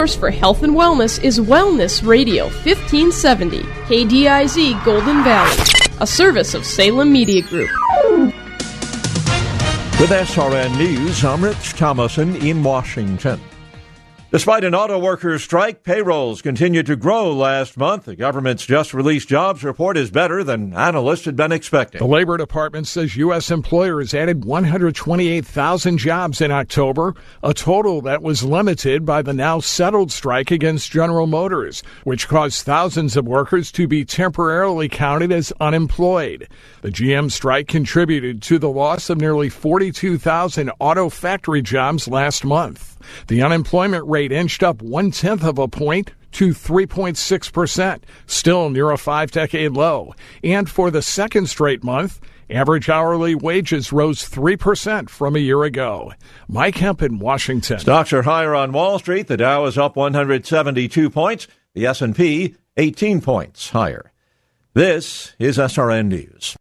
[0.00, 5.62] Source for health and wellness is Wellness Radio 1570, KDIZ Golden Valley,
[6.00, 7.68] a service of Salem Media Group.
[10.00, 13.38] With SRN News, I'm Rich Thomason in Washington.
[14.32, 18.04] Despite an auto workers strike, payrolls continued to grow last month.
[18.04, 21.98] The government's just released jobs report is better than analysts had been expecting.
[21.98, 23.50] The Labor Department says U.S.
[23.50, 30.12] employers added 128,000 jobs in October, a total that was limited by the now settled
[30.12, 36.46] strike against General Motors, which caused thousands of workers to be temporarily counted as unemployed.
[36.82, 42.96] The GM strike contributed to the loss of nearly 42,000 auto factory jobs last month.
[43.28, 48.98] The unemployment rate inched up one tenth of a point to 3.6%, still near a
[48.98, 50.14] five decade low.
[50.44, 56.12] And for the second straight month, average hourly wages rose 3% from a year ago.
[56.48, 57.78] Mike Hemp in Washington.
[57.78, 59.26] Stocks are higher on Wall Street.
[59.26, 64.12] The Dow is up 172 points, the S&P 18 points higher.
[64.74, 66.56] This is SRN News.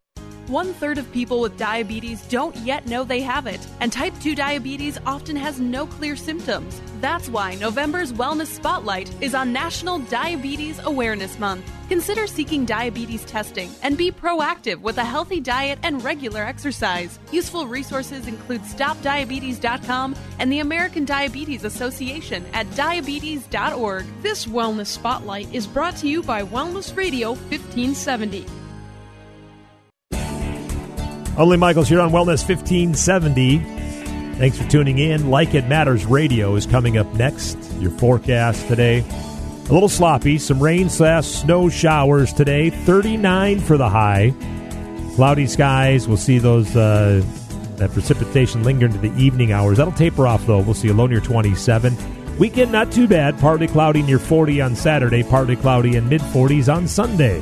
[0.49, 4.33] One third of people with diabetes don't yet know they have it, and type 2
[4.33, 6.81] diabetes often has no clear symptoms.
[7.01, 11.71] That's why November's Wellness Spotlight is on National Diabetes Awareness Month.
[11.87, 17.19] Consider seeking diabetes testing and be proactive with a healthy diet and regular exercise.
[17.31, 24.05] Useful resources include StopDiabetes.com and the American Diabetes Association at diabetes.org.
[24.23, 28.58] This Wellness Spotlight is brought to you by Wellness Radio 1570.
[31.39, 33.59] Only Michaels here on Wellness 1570.
[34.39, 35.29] Thanks for tuning in.
[35.29, 37.57] Like It Matters Radio is coming up next.
[37.79, 39.05] Your forecast today.
[39.69, 40.37] A little sloppy.
[40.37, 42.71] Some rain slash snow showers today.
[42.71, 44.33] 39 for the high.
[45.15, 46.09] Cloudy skies.
[46.09, 47.23] We'll see those uh,
[47.77, 49.77] that precipitation linger into the evening hours.
[49.77, 50.59] That'll taper off though.
[50.59, 52.37] We'll see a low near 27.
[52.37, 53.39] Weekend not too bad.
[53.39, 55.23] Partly cloudy near 40 on Saturday.
[55.23, 57.41] Partly cloudy in mid 40s on Sunday.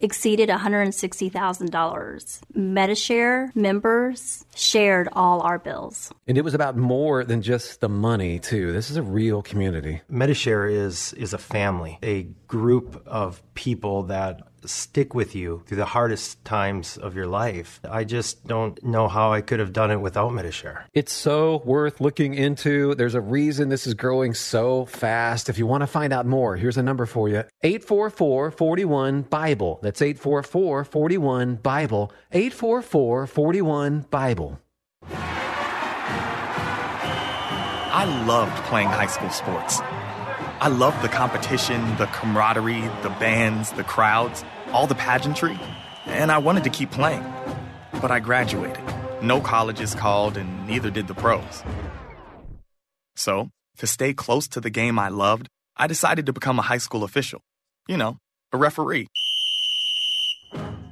[0.00, 2.40] exceeded $160,000.
[2.54, 6.10] MediShare members shared all our bills.
[6.26, 8.72] And it was about more than just the money, too.
[8.72, 10.00] This is a real community.
[10.10, 15.84] MediShare is is a family, a group of people that stick with you through the
[15.84, 17.80] hardest times of your life.
[17.88, 20.84] I just don't know how I could have done it without MediShare.
[20.94, 22.94] It's so worth looking into.
[22.94, 25.48] There's a reason this is growing so fast.
[25.48, 29.78] If you want to find out more, here's a number for you 844 41 Bible.
[29.82, 32.12] That's 844 41 Bible.
[32.32, 34.60] 844 41 Bible.
[37.90, 39.80] I loved playing high school sports.
[40.60, 45.56] I loved the competition, the camaraderie, the bands, the crowds, all the pageantry,
[46.06, 47.24] and I wanted to keep playing.
[48.02, 48.82] But I graduated.
[49.22, 51.62] No colleges called, and neither did the pros.
[53.14, 56.78] So, to stay close to the game I loved, I decided to become a high
[56.78, 57.40] school official.
[57.86, 58.18] You know,
[58.52, 59.06] a referee.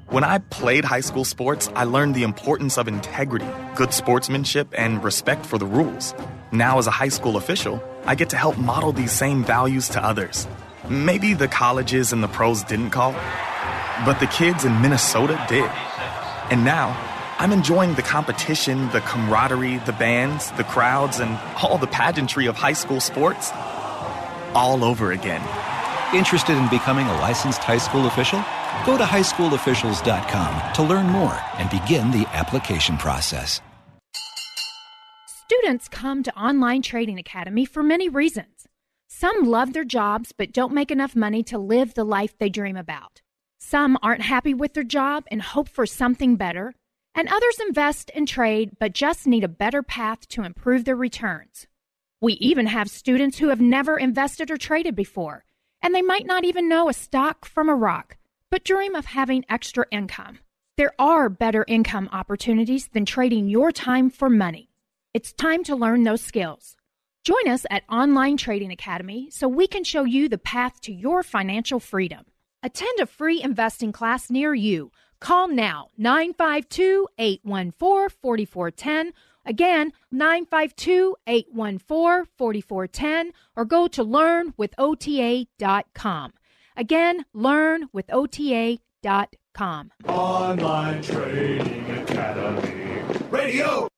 [0.09, 5.03] When I played high school sports, I learned the importance of integrity, good sportsmanship, and
[5.03, 6.15] respect for the rules.
[6.53, 10.05] Now, as a high school official, I get to help model these same values to
[10.05, 10.47] others.
[10.89, 13.12] Maybe the colleges and the pros didn't call,
[14.05, 15.69] but the kids in Minnesota did.
[16.50, 16.97] And now,
[17.38, 22.56] I'm enjoying the competition, the camaraderie, the bands, the crowds, and all the pageantry of
[22.56, 23.50] high school sports
[24.55, 25.43] all over again.
[26.14, 28.38] Interested in becoming a licensed high school official?
[28.87, 33.61] Go to highschoolofficials.com to learn more and begin the application process.
[35.48, 38.66] Students come to Online Trading Academy for many reasons.
[39.06, 42.76] Some love their jobs but don't make enough money to live the life they dream
[42.76, 43.22] about.
[43.56, 46.75] Some aren't happy with their job and hope for something better.
[47.14, 51.69] And others invest and trade but just need a better path to improve their returns.
[52.20, 55.44] We even have students who have never invested or traded before
[55.81, 58.16] And they might not even know a stock from a rock,
[58.50, 60.40] but dream of having extra income.
[60.76, 64.66] There are better income opportunities than trading your time for money.
[65.17, 66.77] It's time to learn those skills.
[67.25, 71.23] Join us at Online Trading Academy so we can show you the path to your
[71.23, 72.27] financial freedom.
[72.63, 74.93] Attend a free investing class near you.
[75.19, 79.15] Call now 952 814 4410.
[79.47, 86.33] Again, 952 814 4410 or go to learnwithota.com.
[86.77, 89.91] Again, learnwithota.com.
[90.09, 93.01] Online Trading Academy.
[93.31, 93.89] Radio!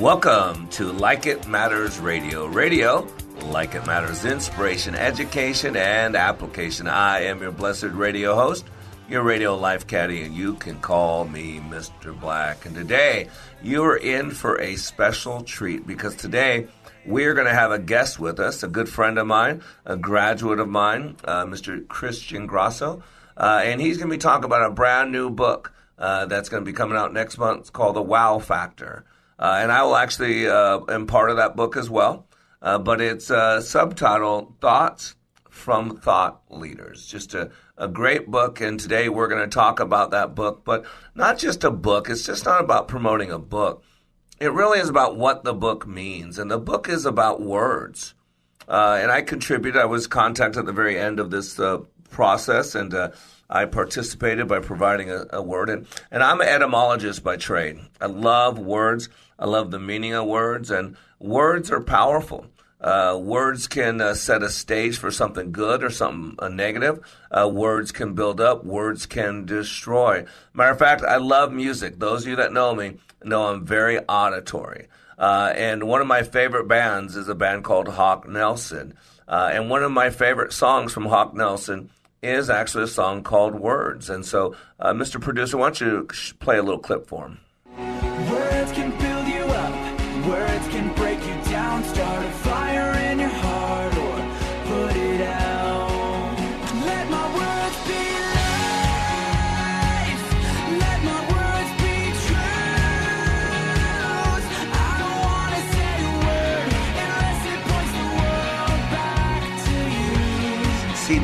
[0.00, 2.46] Welcome to Like It Matters Radio.
[2.46, 3.06] Radio,
[3.42, 6.88] like it matters, inspiration, education, and application.
[6.88, 8.64] I am your blessed radio host,
[9.10, 12.18] your radio life caddy, and you can call me Mr.
[12.18, 12.64] Black.
[12.64, 13.28] And today,
[13.62, 16.68] you're in for a special treat because today,
[17.04, 20.60] we're going to have a guest with us, a good friend of mine, a graduate
[20.60, 21.86] of mine, uh, Mr.
[21.88, 23.02] Christian Grasso.
[23.36, 26.64] Uh, and he's going to be talking about a brand new book uh, that's going
[26.64, 27.60] to be coming out next month.
[27.60, 29.04] It's called The Wow Factor.
[29.40, 32.26] Uh, and I will actually uh, am part of that book as well.
[32.60, 35.16] Uh, but it's subtitled Thoughts
[35.48, 37.06] from Thought Leaders.
[37.06, 38.60] Just a, a great book.
[38.60, 40.84] And today we're going to talk about that book, but
[41.14, 42.10] not just a book.
[42.10, 43.82] It's just not about promoting a book.
[44.38, 46.38] It really is about what the book means.
[46.38, 48.14] And the book is about words.
[48.68, 49.80] Uh, and I contributed.
[49.80, 51.78] I was contacted at the very end of this uh,
[52.08, 53.10] process, and uh,
[53.50, 55.68] I participated by providing a, a, word.
[55.68, 57.80] And, and I'm an etymologist by trade.
[58.00, 59.08] I love words.
[59.38, 62.46] I love the meaning of words, and words are powerful.
[62.80, 67.00] Uh, words can uh, set a stage for something good or something uh, negative.
[67.34, 68.64] words can build up.
[68.64, 70.24] Words can destroy.
[70.54, 71.98] Matter of fact, I love music.
[71.98, 74.86] Those of you that know me know I'm very auditory.
[75.18, 78.94] Uh, and one of my favorite bands is a band called Hawk Nelson.
[79.28, 81.90] Uh, and one of my favorite songs from Hawk Nelson
[82.22, 84.10] is actually a song called Words.
[84.10, 85.20] And so, uh, Mr.
[85.20, 86.08] Producer, why don't you
[86.38, 87.40] play a little clip for him?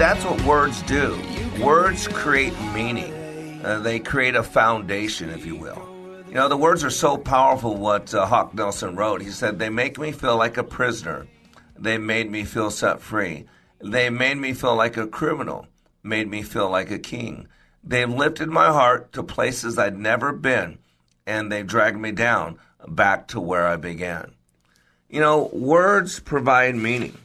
[0.06, 1.20] That's what words do.
[1.60, 3.12] Words create meaning.
[3.64, 5.84] Uh, they create a foundation, if you will.
[6.28, 9.20] You know, the words are so powerful, what uh, Hawk Nelson wrote.
[9.20, 11.26] He said, They make me feel like a prisoner.
[11.76, 13.46] They made me feel set free.
[13.80, 15.66] They made me feel like a criminal,
[16.04, 17.48] made me feel like a king.
[17.82, 20.78] They've lifted my heart to places I'd never been,
[21.26, 24.34] and they've dragged me down back to where I began.
[25.08, 27.18] You know, words provide meaning.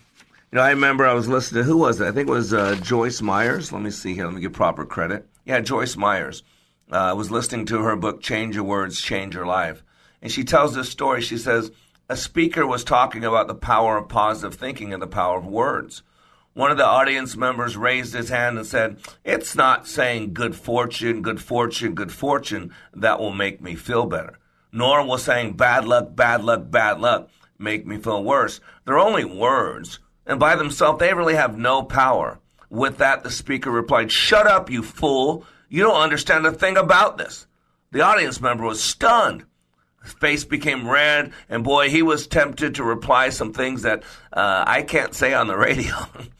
[0.52, 2.08] You know, I remember I was listening to, who was it?
[2.08, 3.72] I think it was uh, Joyce Myers.
[3.72, 4.26] Let me see here.
[4.26, 5.26] Let me give proper credit.
[5.46, 6.44] Yeah, Joyce Myers.
[6.92, 9.82] Uh, I was listening to her book, Change Your Words, Change Your Life.
[10.22, 11.22] And she tells this story.
[11.22, 11.72] She says,
[12.10, 16.04] a speaker was talking about the power of positive thinking and the power of words.
[16.54, 21.22] One of the audience members raised his hand and said, It's not saying good fortune,
[21.22, 24.38] good fortune, good fortune that will make me feel better.
[24.74, 28.60] Nor will saying bad luck, bad luck, bad luck make me feel worse.
[28.84, 32.40] They're only words, and by themselves, they really have no power.
[32.70, 35.46] With that, the speaker replied, Shut up, you fool.
[35.68, 37.48] You don't understand a thing about this.
[37.92, 39.46] The audience member was stunned.
[40.04, 44.64] His face became red, and boy, he was tempted to reply some things that uh,
[44.66, 45.96] I can't say on the radio.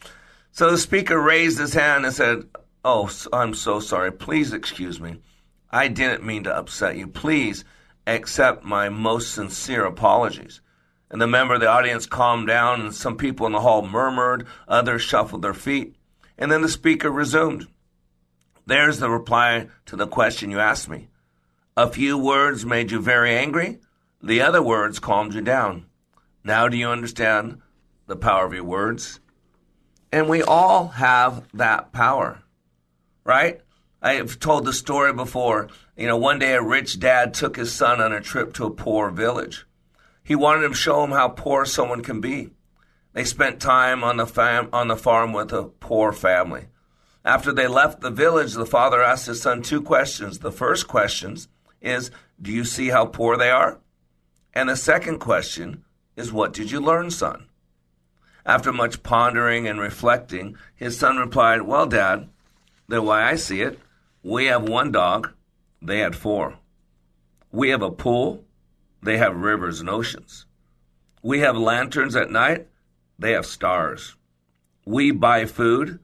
[0.52, 2.44] so the speaker raised his hand and said,
[2.84, 4.10] Oh, I'm so sorry.
[4.10, 5.18] Please excuse me.
[5.70, 7.06] I didn't mean to upset you.
[7.06, 7.64] Please
[8.06, 10.60] accept my most sincere apologies.
[11.12, 14.46] And the member of the audience calmed down, and some people in the hall murmured,
[14.66, 15.94] others shuffled their feet.
[16.38, 17.68] And then the speaker resumed.
[18.66, 21.08] There's the reply to the question you asked me.
[21.76, 23.78] A few words made you very angry.
[24.22, 25.84] The other words calmed you down.
[26.44, 27.60] Now do you understand
[28.06, 29.20] the power of your words?
[30.10, 32.42] And we all have that power,
[33.22, 33.60] right?
[34.00, 35.68] I've told the story before.
[35.96, 38.70] You know, one day a rich dad took his son on a trip to a
[38.70, 39.66] poor village.
[40.22, 42.50] He wanted to show him how poor someone can be.
[43.12, 46.66] They spent time on the fam- on the farm with a poor family.
[47.24, 50.38] After they left the village, the father asked his son two questions.
[50.38, 51.36] The first question
[51.80, 52.10] is,
[52.40, 53.80] Do you see how poor they are?
[54.54, 55.84] And the second question
[56.16, 57.46] is, What did you learn, son?
[58.44, 62.28] After much pondering and reflecting, his son replied, Well, Dad,
[62.88, 63.78] the way I see it,
[64.22, 65.32] we have one dog,
[65.80, 66.58] they had four.
[67.52, 68.44] We have a pool,
[69.02, 70.46] they have rivers and oceans.
[71.22, 72.68] We have lanterns at night,
[73.18, 74.16] they have stars.
[74.84, 76.00] We buy food,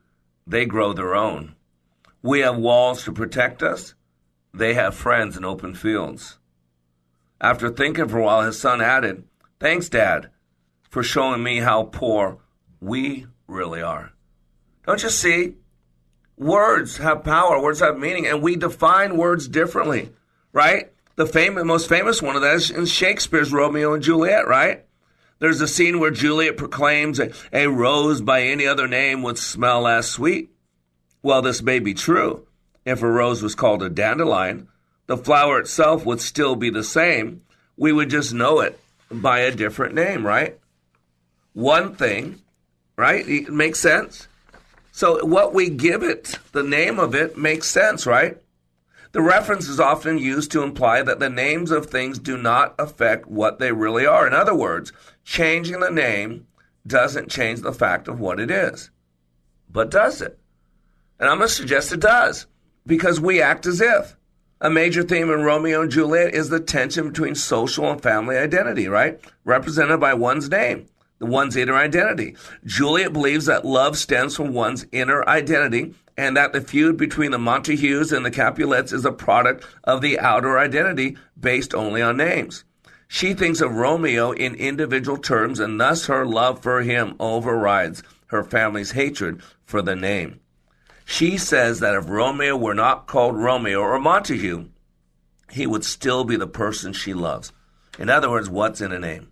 [0.46, 1.54] they grow their own.
[2.22, 3.94] We have walls to protect us,
[4.52, 6.38] they have friends in open fields.
[7.40, 9.24] After thinking for a while, his son added,
[9.60, 10.30] Thanks, Dad,
[10.90, 12.38] for showing me how poor
[12.80, 14.12] we really are.
[14.86, 15.54] Don't you see?
[16.36, 20.10] Words have power, words have meaning, and we define words differently,
[20.52, 20.92] right?
[21.18, 24.84] The famous, most famous one of that is in Shakespeare's Romeo and Juliet, right?
[25.40, 29.88] There's a scene where Juliet proclaims a, a rose by any other name would smell
[29.88, 30.50] as sweet.
[31.20, 32.46] Well, this may be true.
[32.84, 34.68] If a rose was called a dandelion,
[35.08, 37.42] the flower itself would still be the same.
[37.76, 38.78] We would just know it
[39.10, 40.56] by a different name, right?
[41.52, 42.42] One thing,
[42.94, 43.28] right?
[43.28, 44.28] It makes sense.
[44.92, 48.38] So what we give it, the name of it, makes sense, right?
[49.12, 53.26] The reference is often used to imply that the names of things do not affect
[53.26, 54.26] what they really are.
[54.26, 54.92] In other words,
[55.24, 56.46] changing the name
[56.86, 58.90] doesn't change the fact of what it is.
[59.70, 60.38] But does it?
[61.18, 62.46] And I'm going to suggest it does,
[62.86, 64.16] because we act as if.
[64.60, 68.88] A major theme in Romeo and Juliet is the tension between social and family identity,
[68.88, 69.20] right?
[69.44, 70.86] Represented by one's name
[71.18, 72.36] the one's inner identity.
[72.64, 77.38] Juliet believes that love stems from one's inner identity and that the feud between the
[77.38, 82.64] Montagues and the Capulets is a product of the outer identity based only on names.
[83.06, 88.42] She thinks of Romeo in individual terms and thus her love for him overrides her
[88.42, 90.40] family's hatred for the name.
[91.04, 94.66] She says that if Romeo were not called Romeo or Montague,
[95.52, 97.52] he would still be the person she loves.
[97.96, 99.28] In other words, what's in a name?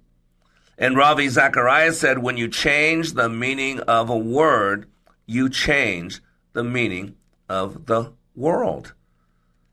[0.78, 4.88] And Ravi Zacharias said, when you change the meaning of a word,
[5.26, 6.20] you change
[6.56, 7.14] the meaning
[7.50, 8.94] of the world.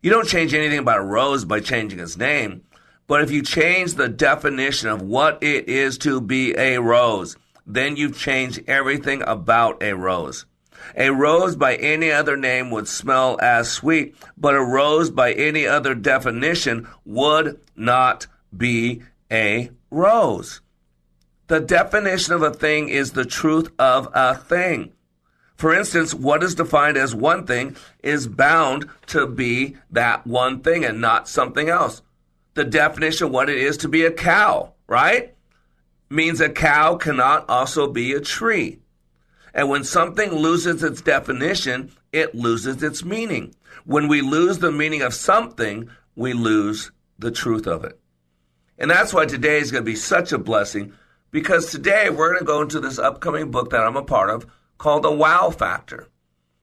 [0.02, 2.64] You don't change anything about a rose by changing its name,
[3.08, 7.96] but if you change the definition of what it is to be a rose, then
[7.96, 10.46] you've changed everything about a rose.
[10.98, 15.66] A rose by any other name would smell as sweet, but a rose by any
[15.66, 20.60] other definition would not be a rose.
[21.48, 24.92] The definition of a thing is the truth of a thing.
[25.64, 30.84] For instance, what is defined as one thing is bound to be that one thing
[30.84, 32.02] and not something else.
[32.54, 35.34] The definition of what it is to be a cow, right?
[36.10, 38.80] Means a cow cannot also be a tree.
[39.54, 43.56] And when something loses its definition, it loses its meaning.
[43.86, 47.98] When we lose the meaning of something, we lose the truth of it.
[48.78, 50.92] And that's why today is going to be such a blessing
[51.32, 54.46] because today we're going to go into this upcoming book that I'm a part of
[54.84, 56.10] called The Wow Factor.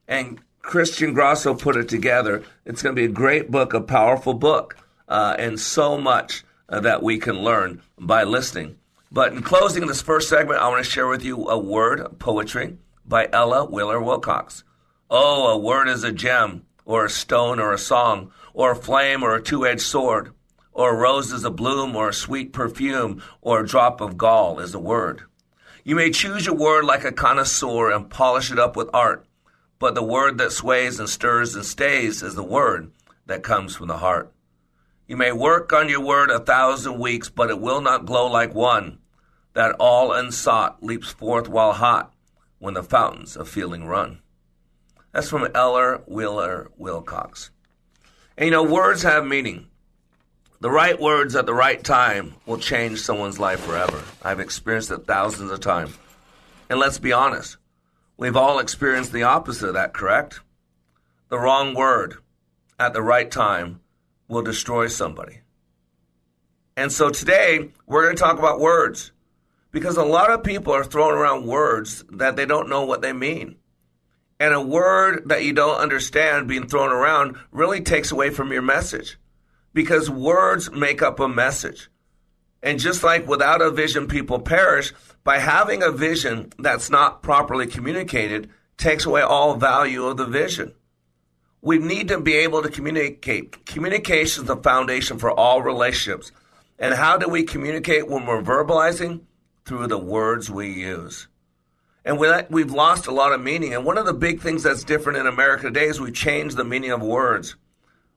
[0.07, 2.43] And Christian Grasso put it together.
[2.65, 6.81] It's going to be a great book, a powerful book, uh, and so much uh,
[6.81, 8.77] that we can learn by listening.
[9.11, 12.77] But in closing this first segment, I want to share with you a word, poetry,
[13.03, 14.63] by Ella Wheeler Wilcox.
[15.09, 19.23] Oh, a word is a gem, or a stone, or a song, or a flame,
[19.23, 20.31] or a two edged sword
[20.73, 24.59] or a rose is a bloom, or a sweet perfume, or a drop of gall
[24.59, 25.23] is a word.
[25.83, 29.25] You may choose your word like a connoisseur and polish it up with art,
[29.79, 32.91] but the word that sways and stirs and stays is the word
[33.25, 34.31] that comes from the heart.
[35.07, 38.53] You may work on your word a thousand weeks, but it will not glow like
[38.53, 38.99] one
[39.53, 42.13] that all unsought leaps forth while hot
[42.59, 44.19] when the fountains of feeling run.
[45.11, 47.49] That's from Ella Wheeler Wilcox.
[48.37, 49.67] And you know, words have meaning.
[50.61, 54.03] The right words at the right time will change someone's life forever.
[54.21, 55.97] I've experienced it thousands of times.
[56.69, 57.57] And let's be honest,
[58.15, 60.41] we've all experienced the opposite of that, correct?
[61.29, 62.17] The wrong word
[62.79, 63.79] at the right time
[64.27, 65.39] will destroy somebody.
[66.77, 69.11] And so today, we're going to talk about words
[69.71, 73.13] because a lot of people are throwing around words that they don't know what they
[73.13, 73.55] mean.
[74.39, 78.61] And a word that you don't understand being thrown around really takes away from your
[78.61, 79.17] message
[79.73, 81.89] because words make up a message.
[82.63, 87.67] And just like without a vision, people perish, by having a vision that's not properly
[87.67, 90.73] communicated takes away all value of the vision.
[91.61, 93.65] We need to be able to communicate.
[93.65, 96.31] Communication is the foundation for all relationships.
[96.79, 99.21] And how do we communicate when we're verbalizing?
[99.65, 101.27] Through the words we use.
[102.03, 103.75] And we've lost a lot of meaning.
[103.75, 106.63] And one of the big things that's different in America today is we changed the
[106.63, 107.55] meaning of words.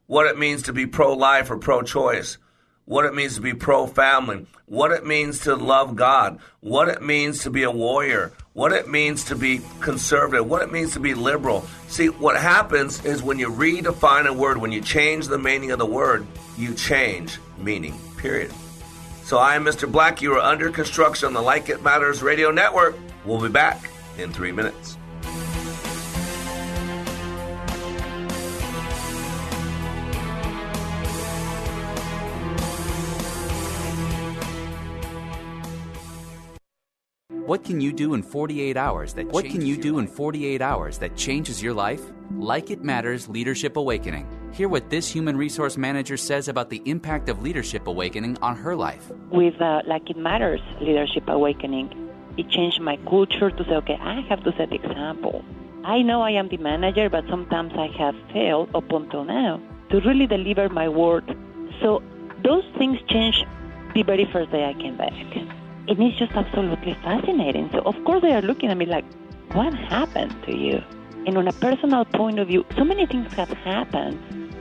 [0.07, 2.39] What it means to be pro life or pro choice,
[2.85, 7.03] what it means to be pro family, what it means to love God, what it
[7.03, 11.01] means to be a warrior, what it means to be conservative, what it means to
[11.01, 11.67] be liberal.
[11.89, 15.79] See, what happens is when you redefine a word, when you change the meaning of
[15.79, 16.27] the word,
[16.59, 18.53] you change meaning, period.
[19.25, 19.91] So I am Mr.
[19.91, 20.21] Black.
[20.21, 22.95] You are under construction on the Like It Matters radio network.
[23.25, 24.99] We'll be back in three minutes.
[37.55, 40.99] What can you do in 48 hours that What can you do in 48 hours
[40.99, 42.03] that changes your life?
[42.37, 44.27] Like It Matters Leadership Awakening.
[44.53, 48.75] Hear what this human resource manager says about the impact of Leadership Awakening on her
[48.75, 49.09] life.
[49.31, 54.23] With uh, Like It Matters Leadership Awakening, it changed my culture to say, okay, I
[54.23, 55.45] have to set the example.
[55.85, 60.01] I know I am the manager, but sometimes I have failed up until now to
[60.01, 61.25] really deliver my word.
[61.81, 62.03] So
[62.43, 63.47] those things changed
[63.95, 65.13] the very first day I came back
[65.89, 67.69] and it's just absolutely fascinating.
[67.73, 69.05] So of course they are looking at me like,
[69.53, 70.83] what happened to you?
[71.27, 74.19] And on a personal point of view, so many things have happened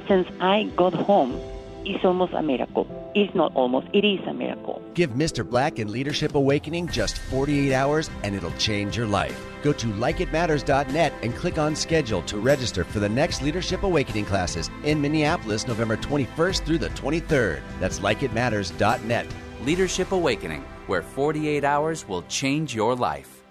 [0.07, 1.39] since I got home.
[1.85, 2.87] It's almost a miracle.
[3.13, 4.81] It's not almost, it is a miracle.
[4.93, 5.47] Give Mr.
[5.47, 9.37] Black and Leadership Awakening just 48 hours and it'll change your life.
[9.63, 14.69] Go to likeitmatters.net and click on schedule to register for the next Leadership Awakening classes
[14.83, 17.61] in Minneapolis, November 21st through the 23rd.
[17.79, 19.27] That's likeitmatters.net.
[19.63, 23.43] Leadership Awakening where 48 hours will change your life.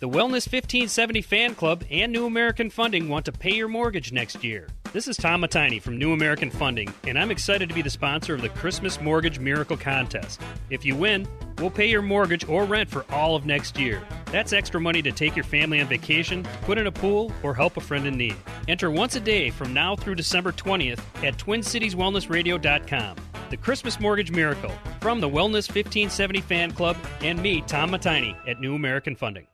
[0.00, 4.44] The Wellness 1570 Fan Club and New American Funding want to pay your mortgage next
[4.44, 4.68] year.
[4.92, 8.34] This is Tom Matini from New American Funding, and I'm excited to be the sponsor
[8.34, 10.40] of the Christmas Mortgage Miracle Contest.
[10.70, 11.26] If you win,
[11.58, 14.00] we'll pay your mortgage or rent for all of next year.
[14.26, 17.76] That's extra money to take your family on vacation, put in a pool, or help
[17.76, 18.36] a friend in need.
[18.68, 23.16] Enter once a day from now through December 20th at TwinCitiesWellnessRadio.com
[23.50, 28.60] the Christmas Mortgage Miracle from the Wellness 1570 Fan Club and me, Tom Matini, at
[28.60, 29.46] New American Funding.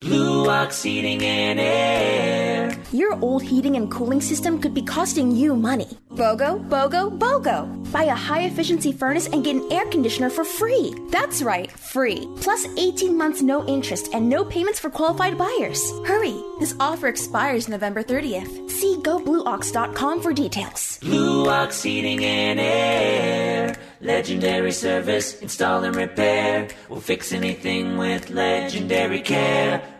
[0.00, 2.49] Blue Ox Heating and Air.
[2.92, 5.86] Your old heating and cooling system could be costing you money.
[6.10, 7.92] BOGO, BOGO, BOGO.
[7.92, 10.94] Buy a high efficiency furnace and get an air conditioner for free.
[11.10, 12.28] That's right, free.
[12.40, 15.92] Plus 18 months no interest and no payments for qualified buyers.
[16.04, 18.68] Hurry, this offer expires November 30th.
[18.68, 20.98] See goblueox.com for details.
[21.00, 23.76] Blue Ox Heating and Air.
[24.00, 26.68] Legendary service, install and repair.
[26.88, 29.99] We'll fix anything with legendary care.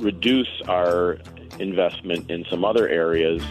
[0.00, 1.18] reduce our
[1.58, 3.42] investment in some other areas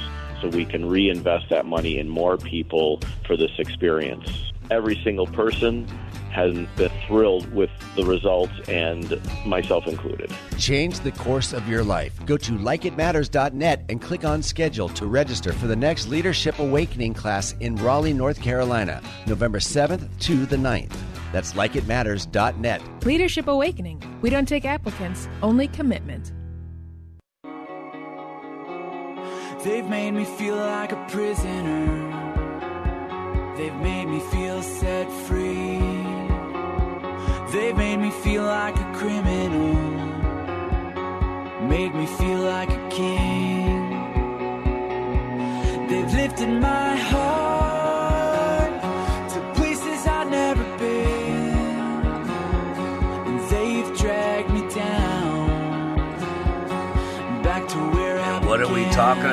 [0.41, 4.51] so we can reinvest that money in more people for this experience.
[4.71, 5.87] Every single person
[6.31, 10.31] has been thrilled with the results, and myself included.
[10.57, 12.13] Change the course of your life.
[12.25, 17.55] Go to likeitmatters.net and click on schedule to register for the next Leadership Awakening class
[17.59, 20.95] in Raleigh, North Carolina, November 7th to the 9th.
[21.31, 23.05] That's likeitmatters.net.
[23.05, 24.01] Leadership Awakening.
[24.21, 26.31] We don't take applicants, only commitment.
[29.63, 31.85] They've made me feel like a prisoner.
[33.57, 35.79] They've made me feel set free.
[37.51, 39.75] They've made me feel like a criminal.
[41.67, 42.68] Made me feel like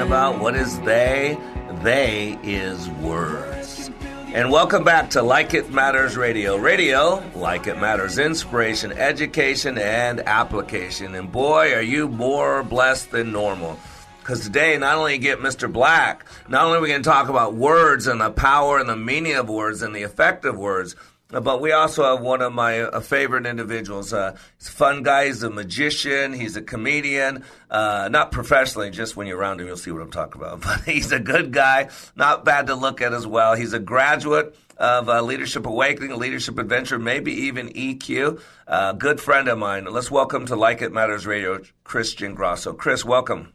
[0.06, 0.38] about?
[0.38, 1.36] What is they?
[1.82, 3.90] They is words.
[4.32, 6.56] And welcome back to Like It Matters Radio.
[6.56, 11.16] Radio, like it matters, inspiration, education, and application.
[11.16, 13.80] And boy, are you more blessed than normal.
[14.20, 15.72] Because today, not only get Mr.
[15.72, 18.96] Black, not only are we going to talk about words and the power and the
[18.96, 20.94] meaning of words and the effect of words,
[21.28, 24.12] but we also have one of my uh, favorite individuals.
[24.12, 25.26] Uh, he's a fun guy.
[25.26, 26.32] He's a magician.
[26.32, 27.44] He's a comedian.
[27.70, 30.60] Uh, not professionally, just when you're around him, you'll see what I'm talking about.
[30.66, 31.88] But he's a good guy.
[32.14, 33.54] Not bad to look at as well.
[33.54, 38.40] He's a graduate of uh, Leadership Awakening, Leadership Adventure, maybe even EQ.
[38.66, 39.84] Uh, good friend of mine.
[39.86, 42.72] Let's welcome to Like It Matters Radio, Christian Grasso.
[42.72, 43.52] Chris, welcome.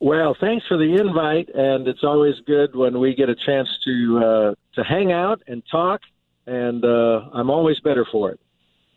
[0.00, 4.18] Well, thanks for the invite, and it's always good when we get a chance to
[4.18, 6.02] uh, to hang out and talk,
[6.46, 8.40] and uh, I'm always better for it.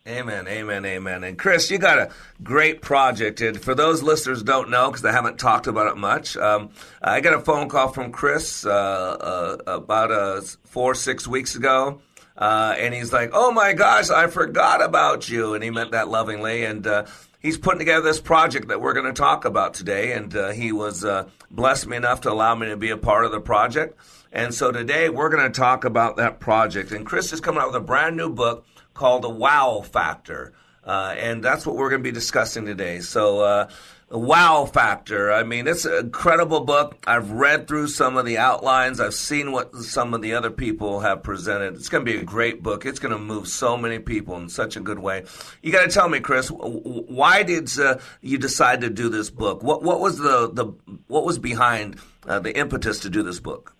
[0.08, 1.22] Amen, amen, amen.
[1.22, 2.10] And Chris, you got a
[2.42, 3.42] great project.
[3.42, 6.70] And for those listeners don't know, because I haven't talked about it much, um,
[7.02, 12.00] I got a phone call from Chris uh, uh, about uh, four, six weeks ago.
[12.38, 16.08] Uh, and he's like, "Oh my gosh, I forgot about you," and he meant that
[16.08, 16.64] lovingly.
[16.64, 17.04] And uh,
[17.40, 20.12] he's putting together this project that we're going to talk about today.
[20.12, 21.04] And uh, he was
[21.50, 23.98] blessed me enough to allow me to be a part of the project.
[24.32, 26.92] And so today we're going to talk about that project.
[26.92, 30.52] And Chris is coming out with a brand new book called the wow factor.
[30.84, 33.00] Uh, and that's what we're going to be discussing today.
[33.00, 33.68] So, uh,
[34.10, 35.30] wow factor.
[35.32, 36.96] I mean, it's an incredible book.
[37.06, 39.00] I've read through some of the outlines.
[39.00, 41.74] I've seen what some of the other people have presented.
[41.74, 42.86] It's going to be a great book.
[42.86, 45.24] It's going to move so many people in such a good way.
[45.62, 49.62] You got to tell me, Chris, why did uh, you decide to do this book?
[49.62, 50.66] What what was the the
[51.08, 53.74] what was behind uh, the impetus to do this book?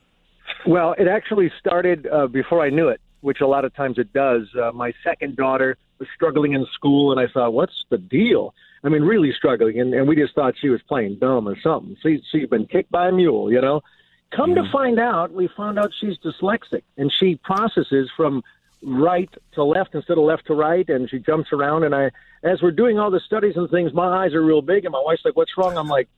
[0.67, 4.13] Well, it actually started uh, before I knew it which a lot of times it
[4.13, 4.47] does.
[4.55, 8.55] Uh, my second daughter was struggling in school, and I thought, what's the deal?
[8.85, 11.97] I mean, really struggling, and, and we just thought she was playing dumb or something.
[12.03, 13.83] She, she'd been kicked by a mule, you know.
[14.31, 14.65] Come mm-hmm.
[14.65, 18.45] to find out, we found out she's dyslexic, and she processes from
[18.83, 21.83] right to left instead of left to right, and she jumps around.
[21.83, 22.11] And I,
[22.45, 25.03] as we're doing all the studies and things, my eyes are real big, and my
[25.05, 26.09] wife's like, "What's wrong?" I'm like,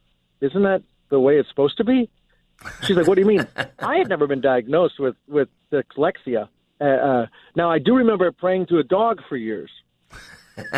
[0.42, 2.11] "Isn't that the way it's supposed to be?"
[2.82, 3.46] She's like, "What do you mean?"
[3.78, 6.48] I had never been diagnosed with with dyslexia,
[6.80, 9.70] uh, uh, now, I do remember praying to a dog for years.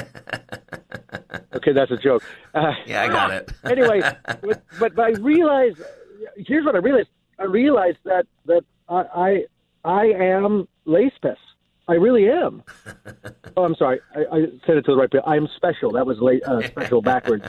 [1.55, 2.23] okay, that's a joke.
[2.55, 3.53] Uh, yeah, I got it.
[3.65, 4.01] anyway,
[4.43, 5.81] but, but I realized
[6.37, 7.09] here's what I realized.
[7.39, 9.45] I realized that that I I,
[9.85, 11.37] I am Laspis.
[11.89, 12.63] I really am.
[13.57, 14.01] oh, I'm sorry.
[14.15, 15.29] I, I said it to the right people.
[15.29, 15.93] I am special.
[15.93, 17.47] That was late, uh, special backwards.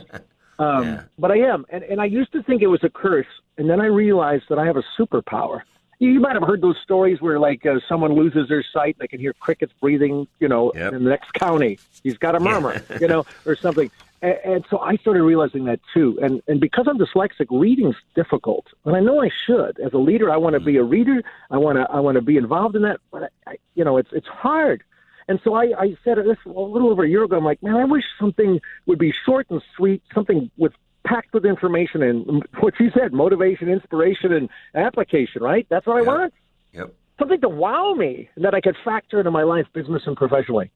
[0.59, 1.03] Um, yeah.
[1.17, 3.81] But I am, and and I used to think it was a curse, and then
[3.81, 5.61] I realized that I have a superpower
[6.03, 9.19] you might have heard those stories where like uh, someone loses their sight, they can
[9.19, 10.93] hear crickets breathing, you know, yep.
[10.93, 11.79] in the next county.
[12.03, 13.89] He's got a murmur, you know, or something.
[14.21, 16.19] And, and so I started realizing that too.
[16.21, 19.79] And and because I'm dyslexic, reading's difficult, and I know I should.
[19.79, 21.23] As a leader, I want to be a reader.
[21.49, 23.97] I want to I want to be involved in that, but I, I, you know,
[23.97, 24.83] it's it's hard.
[25.27, 27.37] And so I, I said this a little over a year ago.
[27.37, 30.73] I'm like, man, I wish something would be short and sweet, something with
[31.05, 35.41] packed with information and what you said, motivation, inspiration, and application.
[35.41, 35.65] Right?
[35.69, 36.33] That's what I want.
[36.73, 36.93] Yep.
[37.19, 40.71] Something to wow me that I could factor into my life, business and professionally.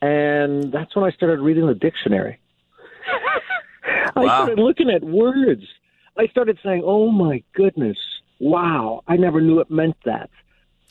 [0.00, 2.38] And that's when I started reading the dictionary.
[4.16, 4.22] wow.
[4.22, 5.64] I started looking at words.
[6.16, 7.98] I started saying, "Oh my goodness,
[8.38, 9.02] wow!
[9.06, 10.30] I never knew it meant that."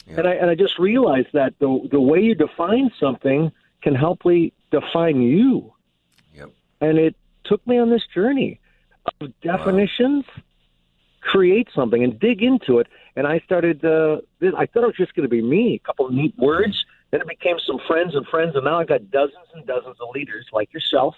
[0.07, 0.19] Yep.
[0.19, 4.21] And I and I just realized that the the way you define something can help
[4.71, 5.73] define you.
[6.33, 6.49] Yep.
[6.81, 8.59] And it took me on this journey
[9.21, 10.43] of definitions, wow.
[11.21, 12.87] create something and dig into it.
[13.15, 14.17] And I started, uh,
[14.57, 16.85] I thought it was just going to be me, a couple of neat words.
[17.11, 18.55] Then it became some friends and friends.
[18.55, 21.15] And now I've got dozens and dozens of leaders like yourself,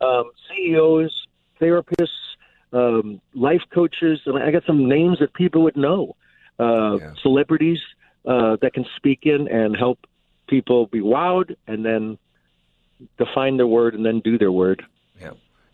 [0.00, 1.26] um, CEOs,
[1.60, 2.08] therapists,
[2.72, 4.20] um, life coaches.
[4.26, 6.16] And I got some names that people would know,
[6.60, 7.12] uh, yeah.
[7.22, 7.80] celebrities
[8.24, 10.06] uh, that can speak in and help
[10.48, 12.18] people be wowed and then
[13.18, 14.84] define their word and then do their word.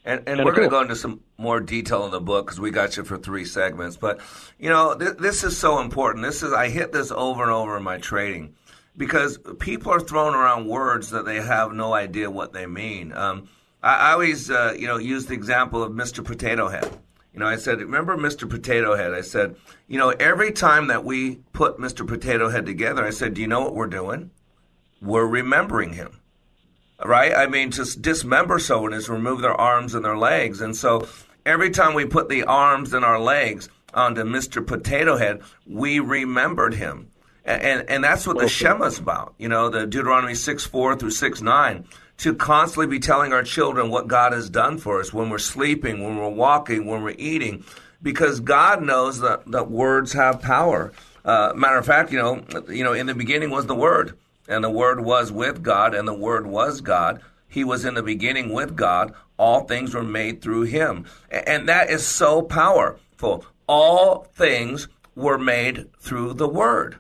[0.09, 2.71] And, and we're going to go into some more detail in the book because we
[2.71, 3.99] got you for three segments.
[3.99, 4.21] But
[4.59, 6.25] you know, th- this is so important.
[6.25, 8.55] This is I hit this over and over in my trading
[8.97, 13.13] because people are throwing around words that they have no idea what they mean.
[13.13, 13.51] Um,
[13.83, 16.25] I, I, always, uh, you know, use the example of Mr.
[16.25, 16.89] Potato Head.
[17.39, 18.51] You know, I said, remember Mr.
[18.51, 19.15] Potato Head?
[19.15, 19.55] I said,
[19.87, 22.05] you know, every time that we put Mr.
[22.05, 24.33] Potato Head together, I said, do you know what we're doing?
[25.01, 26.19] We're remembering him
[27.05, 27.33] right?
[27.33, 30.61] I mean, to dismember someone is remove their arms and their legs.
[30.61, 31.07] And so
[31.47, 34.67] every time we put the arms and our legs onto Mr.
[34.67, 37.13] Potato Head, we remembered him.
[37.45, 40.97] And, and, and that's what the Shema is about, you know, the Deuteronomy 6 4
[40.97, 41.85] through 6 9,
[42.19, 46.03] to constantly be telling our children what God has done for us when we're sleeping,
[46.03, 47.65] when we're walking, when we're eating,
[48.03, 50.93] because God knows that, that words have power.
[51.25, 54.17] Uh, matter of fact, you know, you know, in the beginning was the Word
[54.49, 57.21] and the Word was with God, and the Word was God.
[57.49, 59.13] He was in the beginning with God.
[59.39, 61.05] All things were made through him.
[61.31, 63.45] And that is so powerful.
[63.67, 66.97] All things were made through the Word.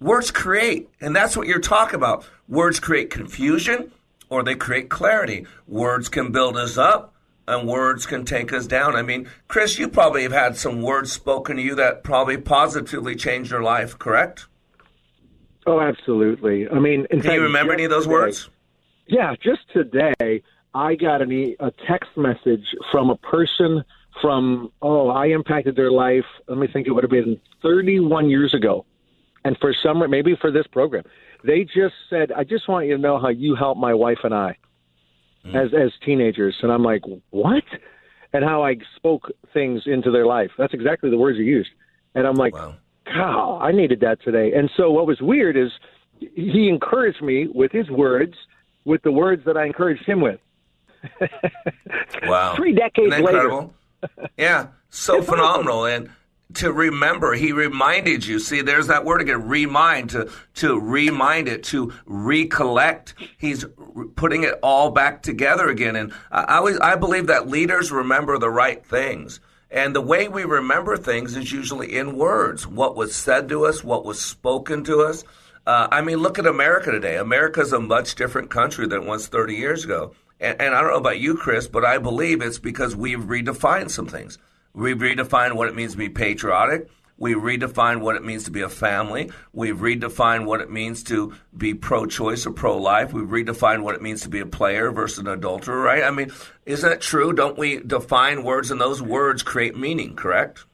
[0.00, 2.24] Words create, and that's what you're talking about.
[2.48, 3.92] Words create confusion
[4.30, 5.46] or they create clarity.
[5.66, 7.14] Words can build us up
[7.46, 8.94] and words can take us down.
[8.94, 13.16] I mean, Chris, you probably have had some words spoken to you that probably positively
[13.16, 14.46] changed your life, correct?
[15.66, 16.68] Oh, absolutely.
[16.68, 18.48] I mean, in Can fact, you remember any of those today- words?
[19.06, 20.42] Yeah, just today,
[20.74, 23.82] I got an e- a text message from a person
[24.20, 26.26] from, oh, I impacted their life.
[26.46, 28.84] Let me think, it would have been 31 years ago.
[29.44, 31.04] And for some, maybe for this program,
[31.44, 34.34] they just said, I just want you to know how you helped my wife and
[34.34, 34.56] I
[35.44, 35.54] mm.
[35.54, 36.56] as, as teenagers.
[36.62, 37.64] And I'm like, what?
[38.32, 40.50] And how I spoke things into their life.
[40.58, 41.70] That's exactly the words you used.
[42.14, 44.52] And I'm like, God, I needed that today.
[44.54, 45.70] And so what was weird is
[46.18, 48.34] he encouraged me with his words,
[48.84, 50.40] with the words that I encouraged him with.
[52.24, 52.54] Wow.
[52.56, 53.40] Three decades Isn't that later.
[53.42, 53.74] incredible?
[54.38, 55.84] Yeah, so phenomenal.
[55.84, 56.08] And
[56.54, 58.38] to remember, he reminded you.
[58.38, 63.14] See, there's that word again, remind, to, to remind it, to recollect.
[63.36, 63.66] He's
[64.16, 65.94] putting it all back together again.
[65.96, 69.40] And I, always, I believe that leaders remember the right things.
[69.70, 72.66] And the way we remember things is usually in words.
[72.66, 75.24] What was said to us, what was spoken to us.
[75.66, 77.18] Uh, I mean, look at America today.
[77.18, 80.14] America's a much different country than it was 30 years ago.
[80.40, 83.90] And, and I don't know about you, Chris, but I believe it's because we've redefined
[83.90, 84.38] some things.
[84.74, 86.88] We've redefined what it means to be patriotic.
[87.16, 89.32] We redefine what it means to be a family.
[89.52, 93.12] We've redefined what it means to be pro choice or pro life.
[93.12, 96.04] We've redefined what it means to be a player versus an adulterer, right?
[96.04, 96.30] I mean,
[96.64, 97.32] isn't it true?
[97.32, 100.64] Don't we define words and those words create meaning, correct?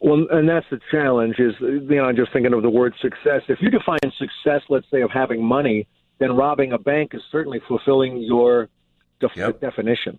[0.00, 3.42] Well, and that's the challenge is, you know, I'm just thinking of the word success.
[3.48, 5.86] If you define success, let's say, of having money,
[6.18, 8.68] then robbing a bank is certainly fulfilling your
[9.20, 10.18] def- definition.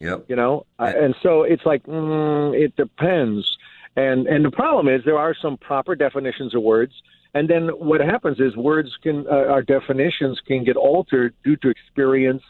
[0.00, 0.24] Yep.
[0.28, 3.56] You know, Uh, and so it's like mm, it depends.
[3.96, 6.92] And and the problem is there are some proper definitions of words,
[7.34, 11.68] and then what happens is words can uh, our definitions can get altered due to
[11.68, 12.42] experience,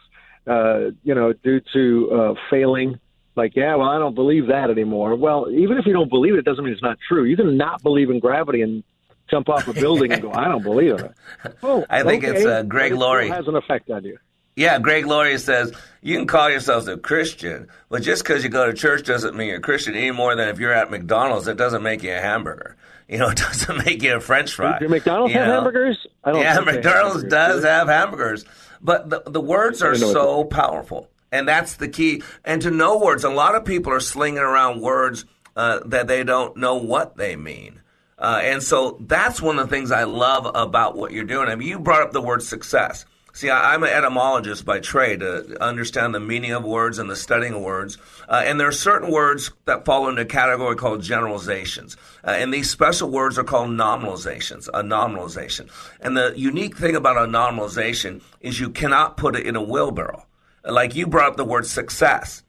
[0.46, 3.00] uh, you know, due to uh, failing.
[3.36, 5.14] Like, yeah, well, I don't believe that anymore.
[5.16, 7.24] Well, even if you don't believe it, it doesn't mean it's not true.
[7.24, 8.82] You can not believe in gravity and
[9.30, 11.12] jump off a building and go, I don't believe it.
[11.62, 13.28] Oh, I think it's, uh, Greg but it Laurie.
[13.28, 14.18] has an effect on you.
[14.60, 18.66] Yeah, Greg Laurie says you can call yourselves a Christian, but just because you go
[18.66, 21.56] to church doesn't mean you're a Christian any more than if you're at McDonald's, it
[21.56, 22.76] doesn't make you a hamburger.
[23.08, 24.78] You know, it doesn't make you a French fry.
[24.78, 25.54] Do McDonald's have know?
[25.54, 26.06] hamburgers?
[26.22, 28.44] I don't yeah, think they have McDonald's does have hamburgers,
[28.82, 32.22] but the the words are so powerful, and that's the key.
[32.44, 35.24] And to know words, a lot of people are slinging around words
[35.56, 37.80] uh, that they don't know what they mean.
[38.18, 41.48] Uh, and so that's one of the things I love about what you're doing.
[41.48, 43.06] I mean, you brought up the word success.
[43.32, 47.16] See, I, I'm an etymologist by trade to understand the meaning of words and the
[47.16, 47.98] studying of words.
[48.28, 51.96] Uh, and there are certain words that fall into a category called generalizations.
[52.24, 55.70] Uh, and these special words are called nominalizations, a nominalization.
[56.00, 60.26] And the unique thing about a nominalization is you cannot put it in a wheelbarrow.
[60.64, 62.42] Like you brought up the word success.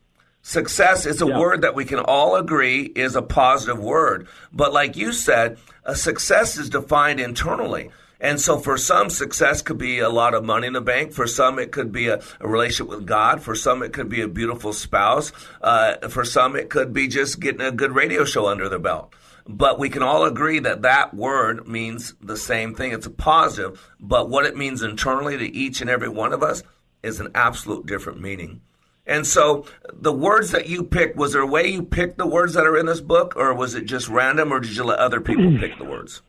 [0.43, 4.27] Success is a word that we can all agree is a positive word.
[4.51, 7.91] But like you said, a success is defined internally.
[8.21, 11.11] And so for some, success could be a lot of money in the bank.
[11.11, 13.41] For some, it could be a, a relationship with God.
[13.41, 15.31] For some, it could be a beautiful spouse.
[15.59, 19.11] Uh, for some, it could be just getting a good radio show under their belt.
[19.47, 22.91] But we can all agree that that word means the same thing.
[22.91, 26.61] It's a positive, but what it means internally to each and every one of us
[27.01, 28.61] is an absolute different meaning.
[29.07, 32.53] And so the words that you picked, was there a way you picked the words
[32.53, 35.19] that are in this book, or was it just random, or did you let other
[35.19, 36.21] people pick the words?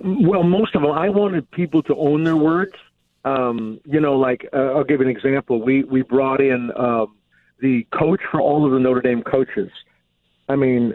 [0.00, 0.90] Well, most of them.
[0.90, 2.74] I wanted people to own their words.
[3.24, 5.62] Um, you know, like uh, I'll give you an example.
[5.62, 7.16] We we brought in um,
[7.60, 9.70] the coach for all of the Notre Dame coaches.
[10.48, 10.94] I mean,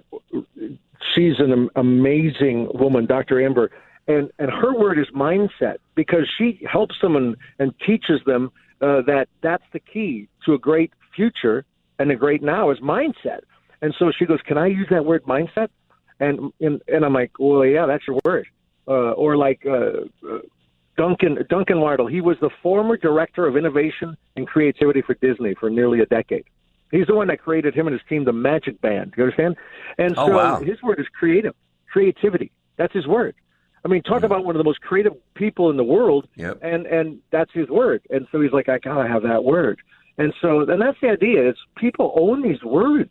[1.13, 3.45] she's an amazing woman, Dr.
[3.45, 3.69] Amber,
[4.07, 9.01] and and her word is mindset because she helps them and, and teaches them uh,
[9.03, 11.63] that that's the key to a great future
[11.99, 13.41] and a great now is mindset.
[13.81, 15.69] And so she goes, "Can I use that word mindset?"
[16.19, 18.47] And and, and I'm like, "Well, yeah, that's your word."
[18.87, 20.39] Uh, or like uh, uh,
[20.97, 25.69] Duncan Duncan Wardle, he was the former director of innovation and creativity for Disney for
[25.69, 26.45] nearly a decade.
[26.91, 29.13] He's the one that created him and his team the Magic Band.
[29.17, 29.57] You understand?
[29.97, 30.59] And Oh, so wow.
[30.61, 31.55] his word is creative,
[31.91, 32.51] creativity.
[32.77, 33.35] That's his word.
[33.83, 36.59] I mean, talk about one of the most creative people in the world, Yep.
[36.61, 38.01] and and that's his word.
[38.09, 39.79] And so he's like, I gotta have that word.
[40.17, 41.49] And so, and that's the idea.
[41.49, 43.09] It's people own these words.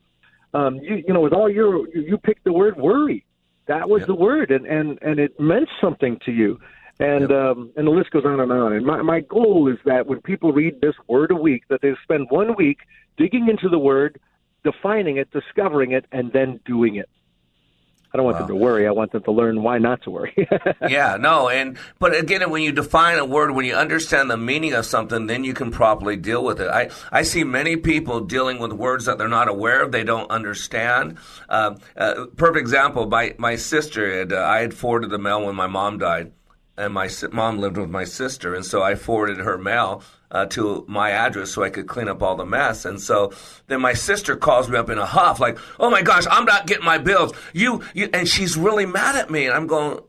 [0.54, 3.24] Um, you you know, with all your you, you picked the word worry.
[3.66, 6.60] That was the word, and and and it meant something to you.
[7.00, 8.72] And um, and the list goes on and on.
[8.72, 11.94] And my my goal is that when people read this word a week, that they
[12.02, 12.78] spend one week
[13.16, 14.20] digging into the word,
[14.62, 17.08] defining it, discovering it, and then doing it.
[18.14, 18.86] I don't want them to worry.
[18.86, 20.48] I want them to learn why not to worry.
[20.88, 24.72] yeah, no, and but again, when you define a word, when you understand the meaning
[24.72, 26.68] of something, then you can properly deal with it.
[26.68, 30.30] I I see many people dealing with words that they're not aware of, they don't
[30.30, 31.18] understand.
[31.48, 35.56] Uh, uh, perfect example: my my sister had uh, I had forwarded the mail when
[35.56, 36.30] my mom died,
[36.76, 40.46] and my si- mom lived with my sister, and so I forwarded her mail uh,
[40.46, 42.84] to my address so I could clean up all the mess.
[42.84, 43.32] And so
[43.68, 46.66] then my sister calls me up in a huff, like, "Oh my gosh, I'm not
[46.66, 49.46] getting my bills." You, you, and she's really mad at me.
[49.46, 50.00] And I'm going,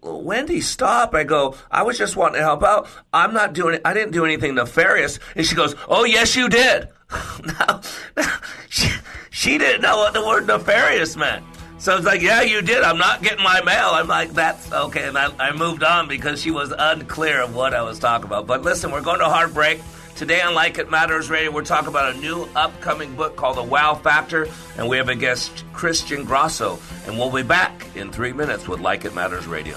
[0.00, 2.88] "Wendy, stop!" I go, "I was just wanting to help out.
[3.12, 3.74] I'm not doing.
[3.74, 3.82] it.
[3.84, 6.88] I didn't do anything nefarious." And she goes, "Oh yes, you did."
[7.44, 7.80] now,
[8.68, 8.88] she,
[9.30, 11.44] she didn't know what the word nefarious meant.
[11.82, 12.84] So it's like, yeah, you did.
[12.84, 13.88] I'm not getting my mail.
[13.88, 15.08] I'm like, that's okay.
[15.08, 18.46] And I, I moved on because she was unclear of what I was talking about.
[18.46, 19.80] But listen, we're going to heartbreak.
[20.14, 23.64] Today on Like It Matters Radio, we're talking about a new upcoming book called The
[23.64, 24.46] Wow Factor.
[24.78, 26.78] And we have a guest, Christian Grasso.
[27.06, 29.76] And we'll be back in three minutes with Like It Matters Radio.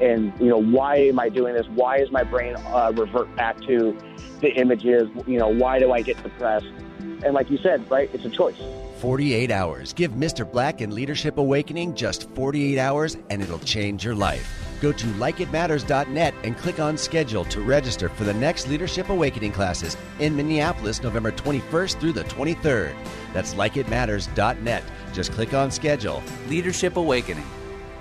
[0.00, 1.66] and you know why am I doing this?
[1.68, 3.96] Why is my brain uh, revert back to
[4.40, 5.08] the images?
[5.26, 6.66] You know why do I get depressed?
[7.24, 8.60] And like you said, right, it's a choice.
[8.98, 9.92] 48 hours.
[9.92, 10.50] Give Mr.
[10.50, 14.60] Black and Leadership Awakening just 48 hours and it'll change your life.
[14.80, 19.96] Go to likeitmatters.net and click on schedule to register for the next Leadership Awakening classes
[20.18, 22.94] in Minneapolis November 21st through the 23rd.
[23.32, 24.84] That's likeitmatters.net.
[25.12, 26.22] Just click on schedule.
[26.48, 27.46] Leadership Awakening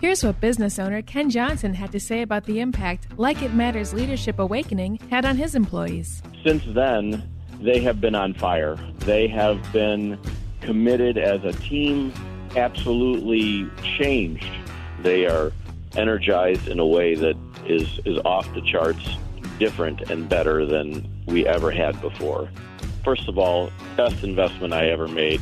[0.00, 3.94] Here's what business owner Ken Johnson had to say about the impact Like It Matters
[3.94, 6.22] Leadership Awakening had on his employees.
[6.44, 7.22] Since then,
[7.60, 8.76] they have been on fire.
[8.98, 10.18] They have been
[10.60, 12.12] committed as a team,
[12.56, 14.50] absolutely changed.
[15.02, 15.52] They are
[15.96, 19.16] energized in a way that is, is off the charts,
[19.58, 22.48] different and better than we ever had before.
[23.04, 25.40] First of all, best investment I ever made.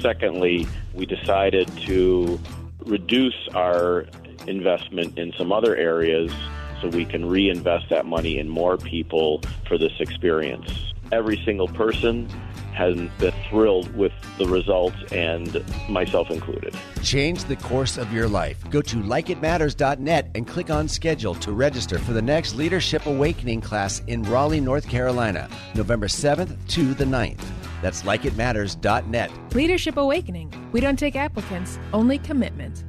[0.00, 2.40] Secondly, we decided to
[2.80, 4.06] reduce our
[4.46, 6.32] investment in some other areas
[6.80, 10.92] so we can reinvest that money in more people for this experience.
[11.12, 12.28] Every single person
[12.76, 16.76] has been thrilled with the results, and myself included.
[17.02, 18.62] Change the course of your life.
[18.70, 24.02] Go to likeitmatters.net and click on schedule to register for the next Leadership Awakening class
[24.06, 27.42] in Raleigh, North Carolina, November 7th to the 9th.
[27.80, 29.30] That's likeitmatters.net.
[29.54, 30.52] Leadership Awakening.
[30.72, 32.84] We don't take applicants, only commitment.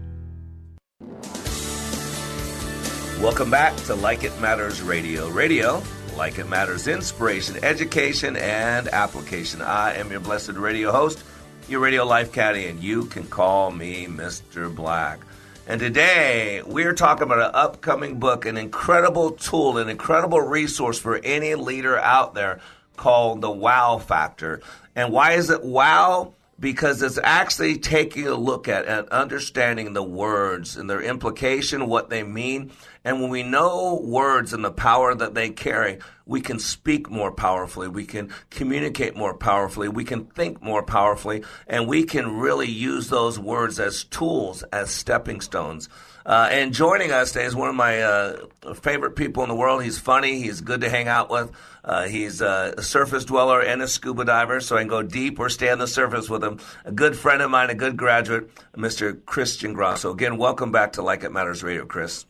[3.21, 5.29] Welcome back to Like It Matters Radio.
[5.29, 5.81] Radio,
[6.17, 9.61] like it matters, inspiration, education, and application.
[9.61, 11.23] I am your blessed radio host,
[11.69, 14.73] your radio life caddy, and you can call me Mr.
[14.73, 15.19] Black.
[15.67, 21.17] And today we're talking about an upcoming book, an incredible tool, an incredible resource for
[21.17, 22.61] any leader out there
[22.95, 24.61] called the Wow Factor.
[24.95, 26.33] And why is it wow?
[26.59, 32.09] Because it's actually taking a look at and understanding the words and their implication, what
[32.09, 32.71] they mean.
[33.03, 37.31] And when we know words and the power that they carry, we can speak more
[37.31, 37.87] powerfully.
[37.87, 39.87] We can communicate more powerfully.
[39.87, 41.43] We can think more powerfully.
[41.67, 45.89] And we can really use those words as tools, as stepping stones.
[46.27, 48.45] Uh, and joining us today is one of my uh,
[48.81, 49.81] favorite people in the world.
[49.81, 50.41] He's funny.
[50.41, 51.49] He's good to hang out with.
[51.85, 55.47] Uh, he's a surface dweller and a scuba diver, so I can go deep or
[55.49, 56.59] stay on the surface with him.
[56.83, 59.23] A good friend of mine, a good graduate, Mr.
[59.25, 60.11] Christian Grasso.
[60.11, 62.25] Again, welcome back to Like It Matters Radio, Chris.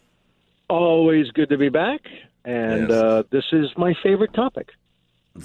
[0.69, 2.01] Always good to be back.
[2.45, 2.91] and Yes.
[2.91, 4.69] uh, this is my favorite topic.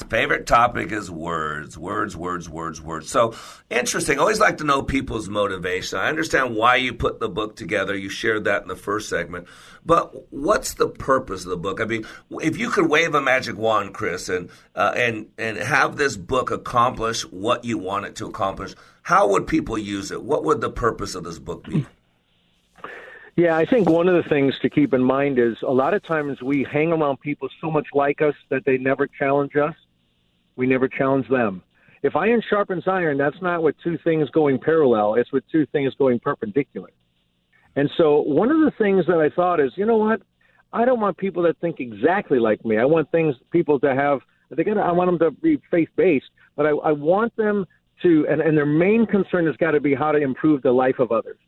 [0.09, 3.11] Favorite topic is words, words, words, words, words.
[3.11, 3.35] So
[3.71, 4.19] interesting.
[4.19, 5.99] Always like to know people's motivation.
[5.99, 7.97] I understand why you put the book together.
[7.97, 9.47] You shared that in the first segment.
[9.85, 11.81] But what's the purpose of the book?
[11.81, 15.97] I mean, if you could wave a magic wand, Chris, and uh, and and have
[15.97, 20.23] this book accomplish what you want it to accomplish, how would people use it?
[20.23, 21.87] What would the purpose of this book be?
[23.35, 26.03] Yeah, I think one of the things to keep in mind is a lot of
[26.03, 29.75] times we hang around people so much like us that they never challenge us.
[30.57, 31.63] We never challenge them.
[32.03, 35.95] If iron sharpens iron, that's not with two things going parallel, it's with two things
[35.95, 36.91] going perpendicular.
[37.77, 40.21] And so one of the things that I thought is, you know what?
[40.73, 42.79] I don't want people that think exactly like me.
[42.79, 44.21] I want things people to have
[44.55, 46.27] they got I want them to be faith based,
[46.57, 47.67] but I, I want them
[48.03, 50.99] to and, and their main concern has got to be how to improve the life
[50.99, 51.39] of others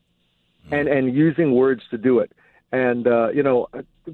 [0.70, 2.32] and and using words to do it.
[2.72, 3.68] And uh, you know,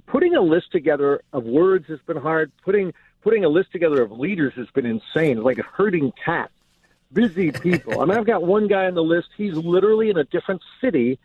[0.06, 2.52] putting a list together of words has been hard.
[2.64, 2.92] Putting
[3.22, 5.38] putting a list together of leaders has been insane.
[5.38, 6.50] It's like a herding cat.
[7.12, 8.00] Busy people.
[8.00, 9.28] I mean, I've got one guy on the list.
[9.36, 11.18] He's literally in a different city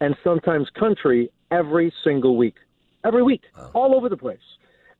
[0.00, 2.56] and sometimes country every single week.
[3.04, 3.42] Every week,
[3.74, 4.40] all over the place.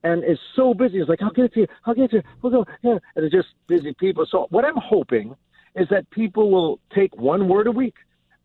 [0.05, 0.99] And is so busy.
[0.99, 1.67] He's like, I'll get it to you.
[1.85, 2.23] I'll get it to you.
[2.41, 2.67] We'll go.
[2.83, 2.99] Yeah.
[3.17, 4.27] And it's just busy people.
[4.31, 5.35] So what I'm hoping
[5.75, 7.97] is that people will take one word a week.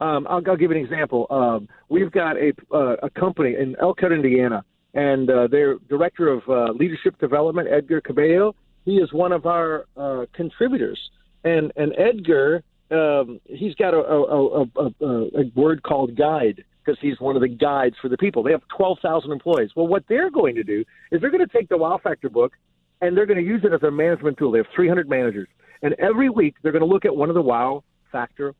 [0.01, 1.27] Um, I'll, I'll give you an example.
[1.29, 6.41] Um, we've got a, uh, a company in Elkhart, Indiana, and uh, their director of
[6.47, 10.99] uh, leadership development, Edgar Cabello, he is one of our uh, contributors.
[11.43, 17.19] And and Edgar, um, he's got a, a, a, a, word called guide because he's
[17.19, 18.43] one of the guides for the people.
[18.43, 19.71] They have 12,000 employees.
[19.75, 22.53] Well, what they're going to do is they're going to take the Wow Factor book
[23.01, 24.51] and they're going to use it as a management tool.
[24.51, 25.47] They have 300 managers.
[25.81, 28.53] And every week they're going to look at one of the Wow Factor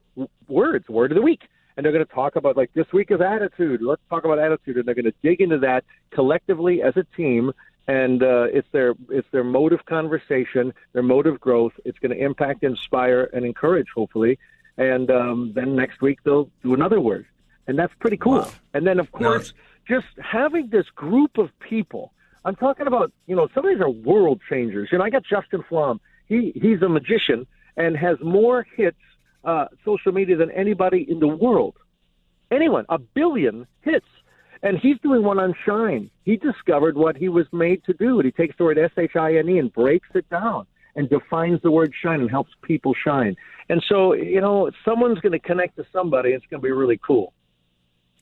[0.47, 1.41] words, word of the week.
[1.75, 3.81] And they're going to talk about, like, this week is attitude.
[3.81, 4.77] Let's talk about attitude.
[4.77, 7.51] And they're going to dig into that collectively as a team.
[7.87, 11.73] And uh, it's their it's their mode of conversation, their mode of growth.
[11.83, 14.39] It's going to impact, inspire, and encourage, hopefully.
[14.77, 17.25] And um, then next week they'll do another word,
[17.67, 18.49] and that's pretty cool.
[18.73, 19.53] And then, of course,
[19.85, 22.13] just having this group of people.
[22.45, 24.89] I'm talking about, you know, some of these are world changers.
[24.91, 25.99] You know, I got Justin Flom.
[26.27, 27.45] He he's a magician
[27.75, 28.97] and has more hits
[29.43, 31.75] uh, social media than anybody in the world.
[32.51, 34.05] Anyone, a billion hits.
[34.61, 36.09] And he's doing one on Shine.
[36.23, 38.19] He discovered what he was made to do.
[38.19, 40.65] And he takes the word S H I N E and breaks it down
[40.95, 43.35] and defines the word shine and helps people shine.
[43.67, 46.29] And so, you know, someone's going to connect to somebody.
[46.29, 47.33] It's going to be really cool.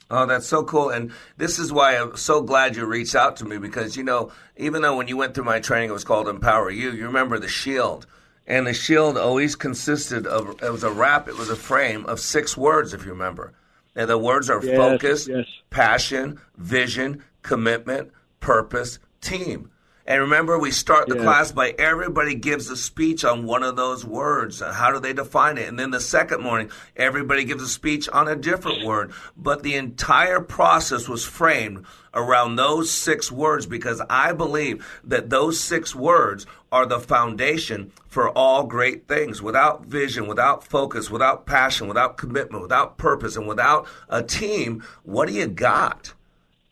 [0.10, 0.90] Oh, that's so cool.
[0.90, 4.32] And this is why I'm so glad you reached out to me because, you know,
[4.58, 7.40] even though when you went through my training, it was called Empower You, you remember
[7.40, 8.08] the shield.
[8.52, 12.20] And the shield always consisted of, it was a wrap, it was a frame of
[12.20, 13.54] six words, if you remember.
[13.96, 15.46] And the words are Yes, focus, yes.
[15.70, 19.72] passion, vision, commitment, purpose, team.
[20.06, 24.04] And remember, we start the class by everybody gives a speech on one of those
[24.04, 24.60] words.
[24.60, 25.68] How do they define it?
[25.68, 29.12] And then the second morning, everybody gives a speech on a different word.
[29.38, 35.60] But the entire process was framed around those six words because I believe that those
[35.60, 39.42] six words are the foundation for all great things.
[39.42, 45.28] Without vision, without focus, without passion, without commitment, without purpose, and without a team, what
[45.28, 46.14] do you got?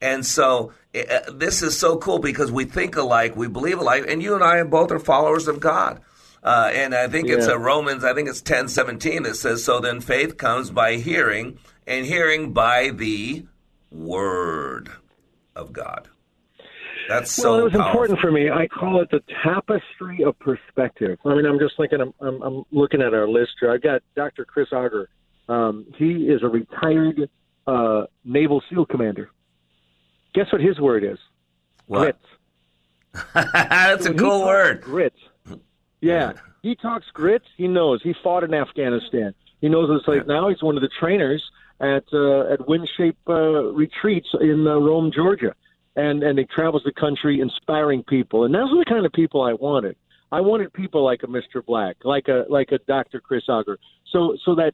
[0.01, 4.23] And so uh, this is so cool because we think alike, we believe alike, and
[4.23, 6.01] you and I both are followers of God.
[6.43, 7.53] Uh, and I think it's Yeah.
[7.53, 11.59] uh, Romans, I think it's ten seventeen that says, "So then faith comes by hearing,
[11.85, 13.45] and hearing by the
[13.91, 14.89] word
[15.55, 16.07] of God."
[17.09, 17.89] That's so well, it was powerful.
[17.89, 18.49] important for me.
[18.51, 21.17] I call it the tapestry of perspective.
[21.25, 23.71] I mean, I'm just thinking, I'm, I'm, I'm looking at our list here.
[23.71, 24.45] I've got Dr.
[24.45, 25.09] Chris Auger.
[25.49, 27.27] Um, he is a retired
[27.65, 29.31] uh, Naval SEAL commander.
[30.33, 31.17] Guess what his word is?
[31.87, 32.19] What?
[33.33, 34.81] That's a cool word.
[34.81, 35.13] Grit.
[36.01, 37.41] Yeah, he talks grit.
[37.57, 38.01] He knows.
[38.03, 39.33] He fought in Afghanistan.
[39.61, 40.47] He knows what it's like now.
[40.49, 41.43] He's one of the trainers
[41.79, 45.55] at uh, at WinShape uh, retreats in uh, Rome, Georgia,
[45.95, 48.45] and and he travels the country inspiring people.
[48.45, 49.95] And those are the kind of people I wanted.
[50.31, 51.65] I wanted people like a Mr.
[51.65, 53.19] Black, like a like a Dr.
[53.19, 53.79] Chris Auger,
[54.11, 54.73] so so that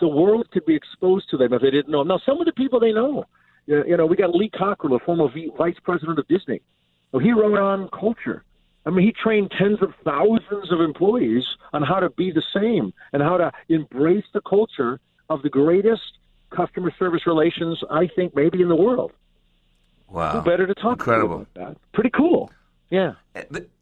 [0.00, 2.02] the world could be exposed to them if they didn't know.
[2.02, 3.24] Now, some of the people they know.
[3.66, 6.60] You you know, we got Lee Cockerell, a former v- vice president of Disney.
[7.12, 8.42] Well, he wrote on culture.
[8.84, 12.92] I mean, he trained tens of thousands of employees on how to be the same
[13.12, 16.02] and how to embrace the culture of the greatest
[16.50, 19.12] customer service relations, I think, maybe in the world.
[20.08, 20.32] Wow.
[20.40, 21.46] Who better to talk Incredible.
[21.54, 21.76] to about that?
[21.92, 22.50] Pretty cool.
[22.88, 23.14] Yeah.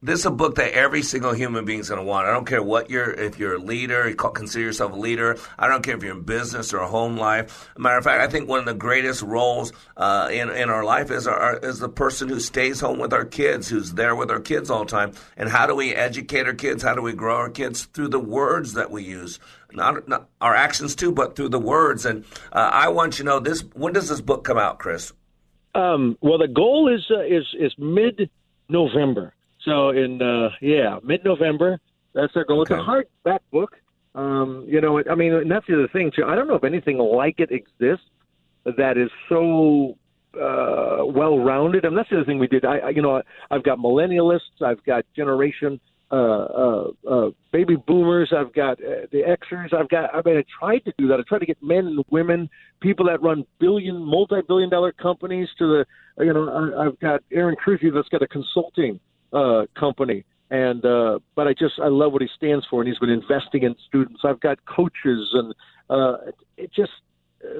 [0.02, 2.26] This is a book that every single human being is going to want.
[2.26, 5.36] I don't care what you're, if you're a leader, you consider yourself a leader.
[5.58, 7.68] I don't care if you're in business or home life.
[7.76, 11.10] matter of fact, I think one of the greatest roles uh, in in our life
[11.10, 14.40] is our is the person who stays home with our kids, who's there with our
[14.40, 15.12] kids all the time.
[15.36, 16.82] And how do we educate our kids?
[16.82, 19.38] How do we grow our kids through the words that we use?
[19.72, 22.06] Not, not our actions too, but through the words.
[22.06, 23.62] And uh, I want you to know this.
[23.74, 25.12] When does this book come out, Chris?
[25.74, 28.30] Um, well, the goal is uh, is is mid
[28.68, 29.34] November.
[29.64, 31.80] So in uh, yeah, mid November.
[32.14, 32.60] That's our goal.
[32.60, 32.74] Okay.
[32.74, 33.76] It's a hardback book.
[34.14, 36.24] Um, you know, I mean, and that's the other thing too.
[36.24, 38.06] I don't know if anything like it exists
[38.64, 39.96] that is so
[40.40, 41.84] uh, well rounded.
[41.84, 42.64] And that's the other thing we did.
[42.64, 44.62] I, I you know, I've got millennialists.
[44.64, 45.80] I've got generation
[46.14, 48.32] uh, uh, uh, baby boomers.
[48.36, 49.74] I've got uh, the Xers.
[49.74, 50.14] I've got.
[50.14, 51.18] I mean, I tried to do that.
[51.18, 52.48] I tried to get men and women,
[52.80, 56.24] people that run billion, multi-billion dollar companies to the.
[56.24, 59.00] You know, I, I've got Aaron Cruzy that's got a consulting
[59.32, 62.98] uh, company, and uh, but I just I love what he stands for, and he's
[62.98, 64.20] been investing in students.
[64.22, 65.52] I've got coaches, and
[65.90, 66.92] uh, it just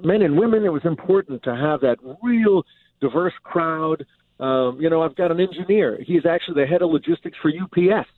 [0.04, 0.64] men and women.
[0.64, 2.62] It was important to have that real
[3.00, 4.06] diverse crowd.
[4.38, 5.98] Um, you know, I've got an engineer.
[6.06, 8.08] He's actually the head of logistics for UPS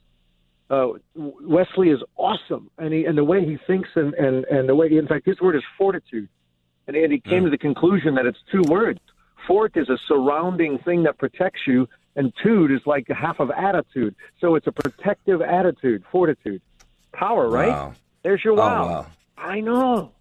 [0.69, 4.75] uh, Wesley is awesome, and he and the way he thinks and and and the
[4.75, 6.27] way, in fact, his word is fortitude,
[6.87, 7.45] and, and he came mm.
[7.45, 8.99] to the conclusion that it's two words.
[9.47, 14.15] Fort is a surrounding thing that protects you, and tude is like half of attitude.
[14.41, 16.61] So it's a protective attitude, fortitude,
[17.13, 17.49] power.
[17.49, 17.69] Right?
[17.69, 17.93] Wow.
[18.23, 18.83] There's your wow.
[18.83, 19.07] Oh, wow.
[19.37, 20.11] I know.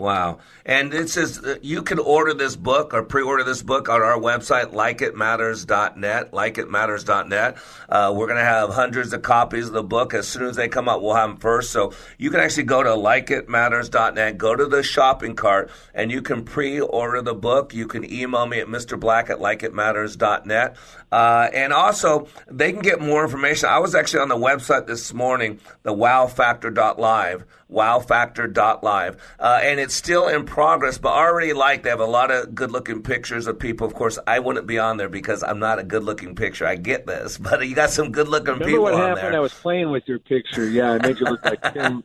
[0.00, 0.38] Wow.
[0.64, 4.00] And it says uh, you can order this book or pre order this book on
[4.00, 6.32] our website, likeitmatters.net.
[6.32, 7.58] Likeitmatters.net.
[7.86, 10.14] Uh, we're going to have hundreds of copies of the book.
[10.14, 11.70] As soon as they come out, we'll have them first.
[11.70, 16.46] So you can actually go to likeitmatters.net, go to the shopping cart, and you can
[16.46, 17.74] pre order the book.
[17.74, 18.98] You can email me at Mr.
[18.98, 20.76] Black at likeitmatters.net.
[21.12, 23.68] Uh, and also, they can get more information.
[23.68, 29.16] I was actually on the website this morning, the wowfactor.live wowfactor.live.
[29.38, 32.70] Uh, and it's still in progress, but already like they have a lot of good
[32.70, 33.86] looking pictures of people.
[33.86, 36.66] Of course, I wouldn't be on there because I'm not a good looking picture.
[36.66, 39.18] I get this, but you got some good looking people what on happened?
[39.18, 39.36] there.
[39.36, 40.68] I was playing with your picture.
[40.68, 42.04] Yeah, I made you look like Tim.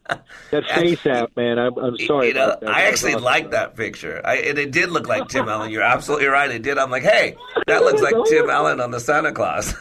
[0.52, 1.60] that face app, man.
[1.60, 2.30] I'm, I'm sorry.
[2.30, 2.70] You know, about that.
[2.70, 4.22] I actually like that picture.
[4.24, 5.72] I, and it did look like Tim Allen.
[5.72, 6.50] You're absolutely right.
[6.50, 6.78] It did.
[6.78, 7.36] I'm like, hey,
[7.68, 9.74] that looks like Tim Allen on the Santa Claus.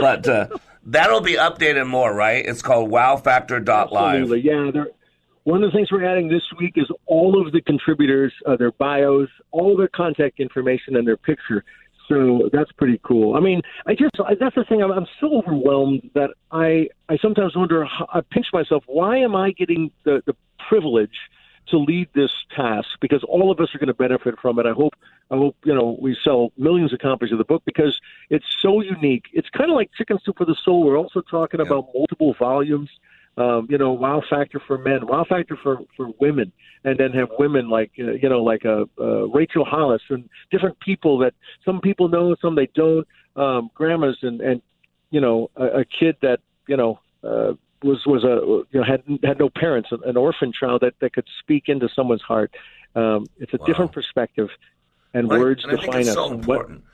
[0.00, 0.28] but.
[0.28, 0.46] Uh,
[0.84, 2.44] That'll be updated more, right?
[2.44, 3.92] It's called wowfactor.live.
[3.92, 4.84] Absolutely, yeah.
[5.44, 8.72] One of the things we're adding this week is all of the contributors, uh, their
[8.72, 11.64] bios, all their contact information, and their picture.
[12.08, 13.36] So that's pretty cool.
[13.36, 14.82] I mean, I just that's the thing.
[14.82, 17.84] I'm, I'm so overwhelmed that I I sometimes wonder.
[17.84, 18.84] How, I pinch myself.
[18.86, 20.34] Why am I getting the the
[20.68, 21.16] privilege?
[21.72, 24.66] To lead this task because all of us are going to benefit from it.
[24.66, 24.94] I hope
[25.30, 28.00] I hope you know we sell millions of copies of the book because
[28.30, 29.24] it's so unique.
[29.32, 30.84] It's kind of like Chicken Soup for the Soul.
[30.84, 31.66] We're also talking yeah.
[31.66, 32.90] about multiple volumes.
[33.38, 36.52] Um, you know, wow factor for men, wow factor for for women,
[36.84, 40.28] and then have women like uh, you know like a uh, uh, Rachel Hollis and
[40.50, 41.32] different people that
[41.64, 43.08] some people know, some they don't.
[43.34, 44.60] Um, grandmas and and
[45.10, 49.02] you know a, a kid that you know uh, was was a you know had
[49.22, 52.54] had no parents, an orphan child that that could speak into someone's heart.
[52.94, 53.66] Um, it's a wow.
[53.66, 54.48] different perspective,
[55.14, 56.14] and well, words and define us.
[56.14, 56.82] So important.
[56.82, 56.88] What,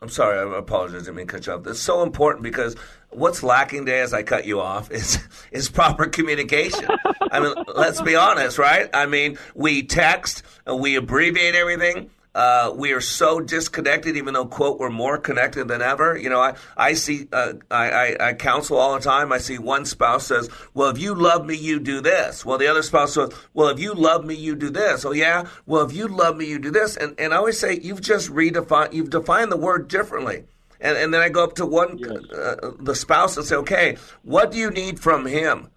[0.00, 1.08] I'm sorry, I apologize.
[1.08, 1.66] I mean cut you off.
[1.66, 2.76] It's so important because
[3.10, 5.18] what's lacking today, as I cut you off, is
[5.50, 6.86] is proper communication.
[7.30, 8.90] I mean, let's be honest, right?
[8.92, 12.10] I mean, we text, and we abbreviate everything.
[12.34, 16.16] Uh, we are so disconnected, even though, quote, we're more connected than ever.
[16.16, 19.32] You know, I, I see, uh, I, I, I, counsel all the time.
[19.32, 22.44] I see one spouse says, well, if you love me, you do this.
[22.44, 25.04] Well, the other spouse says, well, if you love me, you do this.
[25.04, 25.46] Oh, yeah.
[25.64, 26.96] Well, if you love me, you do this.
[26.96, 30.44] And, and I always say, you've just redefined, you've defined the word differently.
[30.80, 32.10] And, and then I go up to one, yes.
[32.36, 35.70] uh, the spouse and say, okay, what do you need from him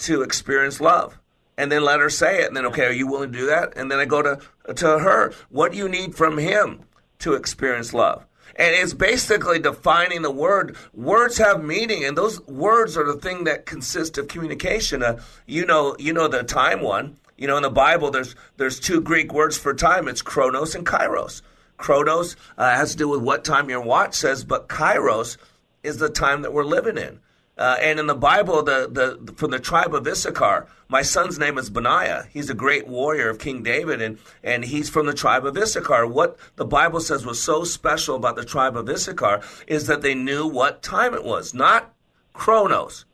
[0.00, 1.18] to experience love?
[1.56, 2.48] And then let her say it.
[2.48, 3.76] And then, okay, are you willing to do that?
[3.76, 4.40] And then I go to
[4.74, 5.32] to her.
[5.50, 6.84] What do you need from him
[7.20, 8.26] to experience love?
[8.56, 10.76] And it's basically defining the word.
[10.92, 15.02] Words have meaning, and those words are the thing that consist of communication.
[15.02, 17.16] Uh, you know, you know the time one.
[17.38, 20.06] You know, in the Bible, there's there's two Greek words for time.
[20.06, 21.42] It's chronos and kairos.
[21.78, 25.38] Chronos uh, has to do with what time your watch says, but kairos
[25.82, 27.20] is the time that we're living in.
[27.62, 31.58] Uh, and in the Bible, the, the from the tribe of Issachar, my son's name
[31.58, 32.26] is Benaiah.
[32.32, 36.08] He's a great warrior of King David, and, and he's from the tribe of Issachar.
[36.08, 40.12] What the Bible says was so special about the tribe of Issachar is that they
[40.12, 41.94] knew what time it was, not
[42.32, 43.04] chronos,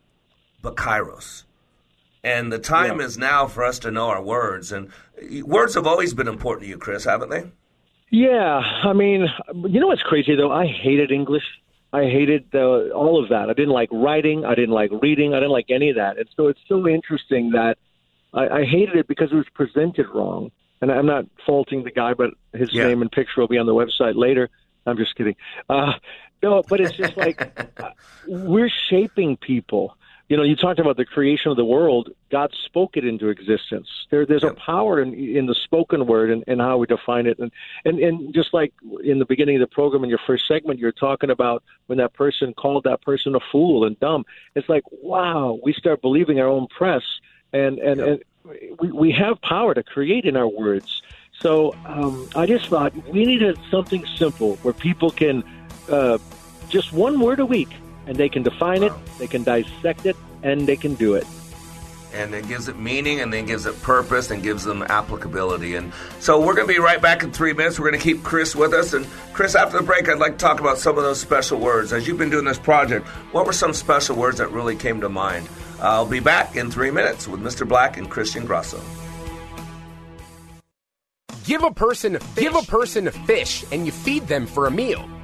[0.63, 1.45] but kairos.
[2.25, 3.05] And the time yeah.
[3.05, 4.73] is now for us to know our words.
[4.73, 4.91] And
[5.43, 7.45] words have always been important to you, Chris, haven't they?
[8.09, 8.61] Yeah.
[8.61, 10.51] I mean, you know what's crazy, though?
[10.51, 11.45] I hated English
[11.93, 13.49] I hated uh, all of that.
[13.49, 14.45] I didn't like writing.
[14.45, 15.33] I didn't like reading.
[15.33, 16.19] I didn't like any of that.
[16.19, 17.79] And so it's so interesting that
[18.35, 20.51] I, I hated it because it was presented wrong.
[20.81, 22.85] And I'm not faulting the guy, but his Yeah.
[22.85, 24.51] name and picture will be on the website later.
[24.87, 25.37] I'm just kidding.
[25.69, 25.95] Uh,
[26.43, 27.39] no, but it's just like
[27.81, 27.91] uh,
[28.27, 29.97] we're shaping people.
[30.29, 32.11] You know, you talked about the creation of the world.
[32.31, 33.89] God spoke it into existence.
[34.11, 37.39] There, there's a power in, in the spoken word and, and how we define it.
[37.39, 37.51] And,
[37.87, 40.93] and and just like in the beginning of the program, in your first segment, you're
[40.93, 44.27] talking about when that person called that person a fool and dumb.
[44.55, 47.03] It's like, wow, we start believing our own press,
[47.55, 48.23] and and, and
[48.79, 51.03] we we have power to create in our words.
[51.41, 55.43] So um, I just thought we needed something simple where people can
[55.89, 56.19] uh,
[56.69, 57.71] just one word a week,
[58.09, 61.27] and they can define it, they can dissect it, and they can do it.
[62.15, 65.75] and it gives it meaning and then gives it purpose and gives them applicability.
[65.75, 67.79] And so we're going to be right back in three minutes.
[67.79, 68.95] We're going to keep Chris with us.
[68.95, 71.93] And Chris, after the break, I'd like to talk about some of those special words.
[71.93, 75.11] As you've been doing this project, what were some special words that really came to
[75.11, 75.51] mind?
[75.81, 77.69] I'll be back in three minutes with Mr.
[77.69, 78.81] Black and Christian Grasso.
[81.45, 82.43] Give a person a fish.
[82.43, 85.07] Give a person a fish and you feed them for a meal.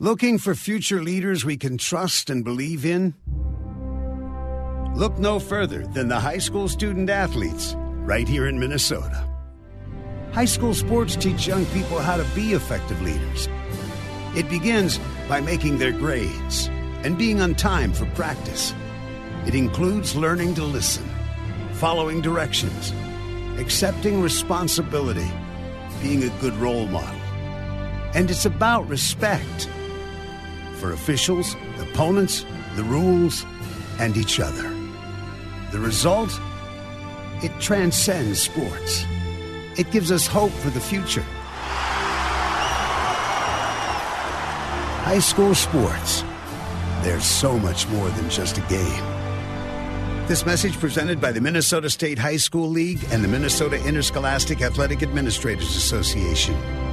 [0.00, 3.14] Looking for future leaders we can trust and believe in?
[4.94, 7.74] Look no further than the high school student athletes
[8.06, 9.28] right here in Minnesota.
[10.30, 13.48] High school sports teach young people how to be effective leaders.
[14.36, 16.68] It begins by making their grades
[17.02, 18.72] and being on time for practice.
[19.48, 21.10] It includes learning to listen,
[21.72, 22.92] following directions,
[23.58, 25.28] accepting responsibility,
[26.00, 27.20] being a good role model.
[28.14, 29.68] And it's about respect
[30.78, 33.44] for officials, opponents, the rules,
[33.98, 34.62] and each other.
[35.72, 36.30] The result?
[37.42, 39.04] It transcends sports.
[39.76, 41.24] It gives us hope for the future.
[45.04, 46.24] High school sports.
[47.02, 49.04] There's so much more than just a game.
[50.26, 55.02] This message presented by the Minnesota State High School League and the Minnesota Interscholastic Athletic
[55.02, 56.87] Administrators Association.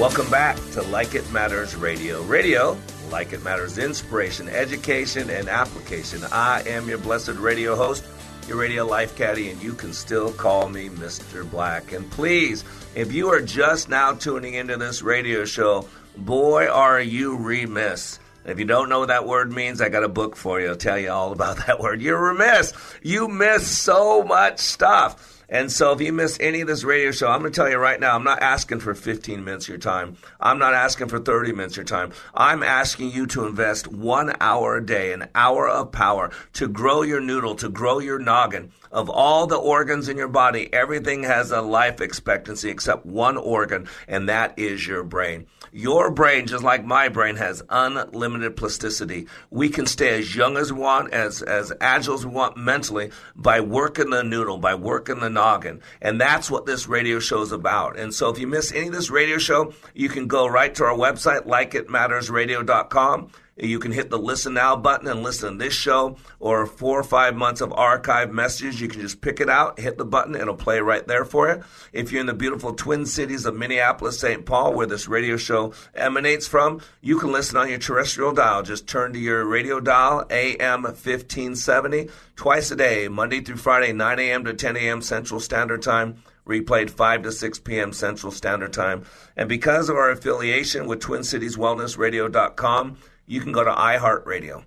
[0.00, 2.22] Welcome back to Like It Matters Radio.
[2.22, 2.74] Radio,
[3.10, 6.22] like it matters, inspiration, education, and application.
[6.32, 8.06] I am your blessed radio host,
[8.48, 11.48] your radio life caddy, and you can still call me Mr.
[11.48, 11.92] Black.
[11.92, 15.86] And please, if you are just now tuning into this radio show,
[16.16, 18.20] boy, are you remiss.
[18.46, 20.68] If you don't know what that word means, I got a book for you.
[20.68, 22.00] I'll tell you all about that word.
[22.00, 22.72] You're remiss.
[23.02, 25.39] You miss so much stuff.
[25.50, 27.76] And so if you miss any of this radio show, I'm going to tell you
[27.76, 30.16] right now, I'm not asking for 15 minutes of your time.
[30.38, 32.12] I'm not asking for 30 minutes of your time.
[32.32, 37.02] I'm asking you to invest one hour a day, an hour of power to grow
[37.02, 38.70] your noodle, to grow your noggin.
[38.92, 43.88] Of all the organs in your body, everything has a life expectancy except one organ,
[44.06, 45.46] and that is your brain.
[45.72, 49.28] Your brain, just like my brain, has unlimited plasticity.
[49.50, 53.10] We can stay as young as we want, as, as agile as we want mentally
[53.36, 55.80] by working the noodle, by working the noggin.
[56.02, 57.98] And that's what this radio show is about.
[57.98, 60.84] And so if you miss any of this radio show, you can go right to
[60.84, 63.30] our website, likeitmattersradio.com.
[63.62, 67.04] You can hit the listen now button and listen to this show or four or
[67.04, 68.80] five months of archive messages.
[68.80, 71.62] You can just pick it out, hit the button, it'll play right there for you.
[71.92, 74.46] If you're in the beautiful twin cities of Minneapolis, St.
[74.46, 78.62] Paul, where this radio show emanates from, you can listen on your terrestrial dial.
[78.62, 84.18] Just turn to your radio dial, AM 1570, twice a day, Monday through Friday, 9
[84.18, 84.44] a.m.
[84.44, 85.02] to 10 a.m.
[85.02, 87.92] Central Standard Time replayed 5 to 6 p.m.
[87.92, 89.04] Central Standard Time.
[89.36, 92.96] And because of our affiliation with TwinCitiesWellnessRadio.com,
[93.30, 94.64] you can go to iHeartRadio.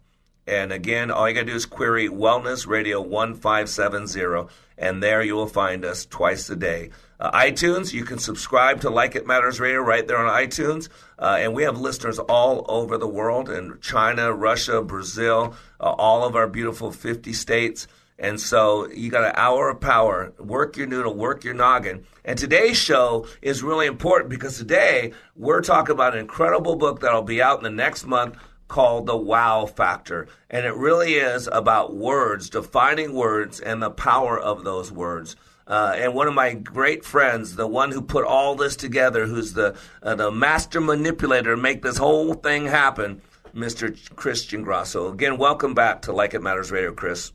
[0.47, 5.35] And again, all you got to do is query Wellness Radio 1570, and there you
[5.35, 6.89] will find us twice a day.
[7.19, 10.87] Uh, iTunes, you can subscribe to Like It Matters Radio right there on iTunes.
[11.19, 16.23] Uh, and we have listeners all over the world in China, Russia, Brazil, uh, all
[16.23, 17.87] of our beautiful 50 states.
[18.17, 20.33] And so you got an hour of power.
[20.39, 22.05] Work your noodle, work your noggin.
[22.23, 27.23] And today's show is really important because today we're talking about an incredible book that'll
[27.23, 28.37] be out in the next month
[28.67, 30.27] called The Wow Factor.
[30.49, 35.35] And it really is about words, defining words, and the power of those words.
[35.65, 39.53] Uh, and one of my great friends, the one who put all this together, who's
[39.53, 43.21] the uh, the master manipulator, make this whole thing happen,
[43.55, 43.97] Mr.
[44.15, 45.11] Christian Grasso.
[45.13, 47.31] Again, welcome back to Like It Matters Radio, Chris.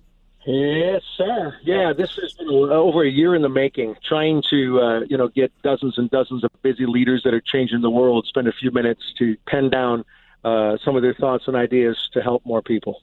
[0.47, 1.55] Yes, sir.
[1.62, 5.29] Yeah, this has been over a year in the making, trying to uh, you know
[5.29, 8.70] get dozens and dozens of busy leaders that are changing the world spend a few
[8.70, 10.05] minutes to pen down
[10.45, 13.03] uh, some of their thoughts and ideas to help more people.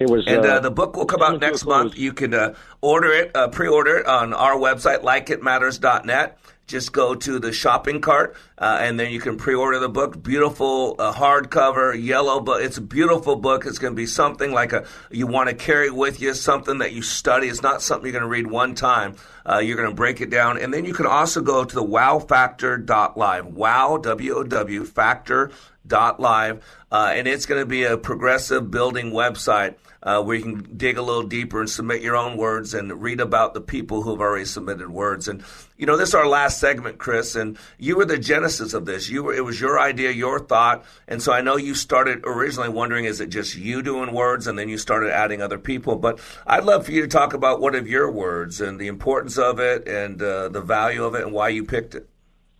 [0.00, 1.96] It was, and uh, uh, the book will come out next month.
[1.96, 6.38] You can uh, order it, uh, pre-order it on our website, likeitmatters.net.
[6.66, 10.22] Just go to the shopping cart, uh, and then you can pre-order the book.
[10.22, 12.62] Beautiful uh, hardcover, yellow book.
[12.62, 13.66] It's a beautiful book.
[13.66, 16.92] It's going to be something like a you want to carry with you, something that
[16.92, 17.48] you study.
[17.48, 19.16] It's not something you're going to read one time.
[19.44, 21.84] Uh, you're going to break it down, and then you can also go to the
[21.84, 23.46] wowfactor.live.
[23.46, 25.50] Wow, W-O-W, factor
[25.86, 29.74] dot live, uh, and it's going to be a progressive building website
[30.04, 33.20] uh, where you can dig a little deeper and submit your own words and read
[33.20, 35.26] about the people who have already submitted words.
[35.26, 35.42] And
[35.76, 39.08] you know, this is our last segment, Chris, and you were the genesis of this.
[39.08, 42.68] You were it was your idea, your thought, and so I know you started originally
[42.68, 45.96] wondering, is it just you doing words, and then you started adding other people.
[45.96, 49.38] But I'd love for you to talk about what of your words and the importance
[49.38, 52.08] of it and uh, the value of it and why you picked it.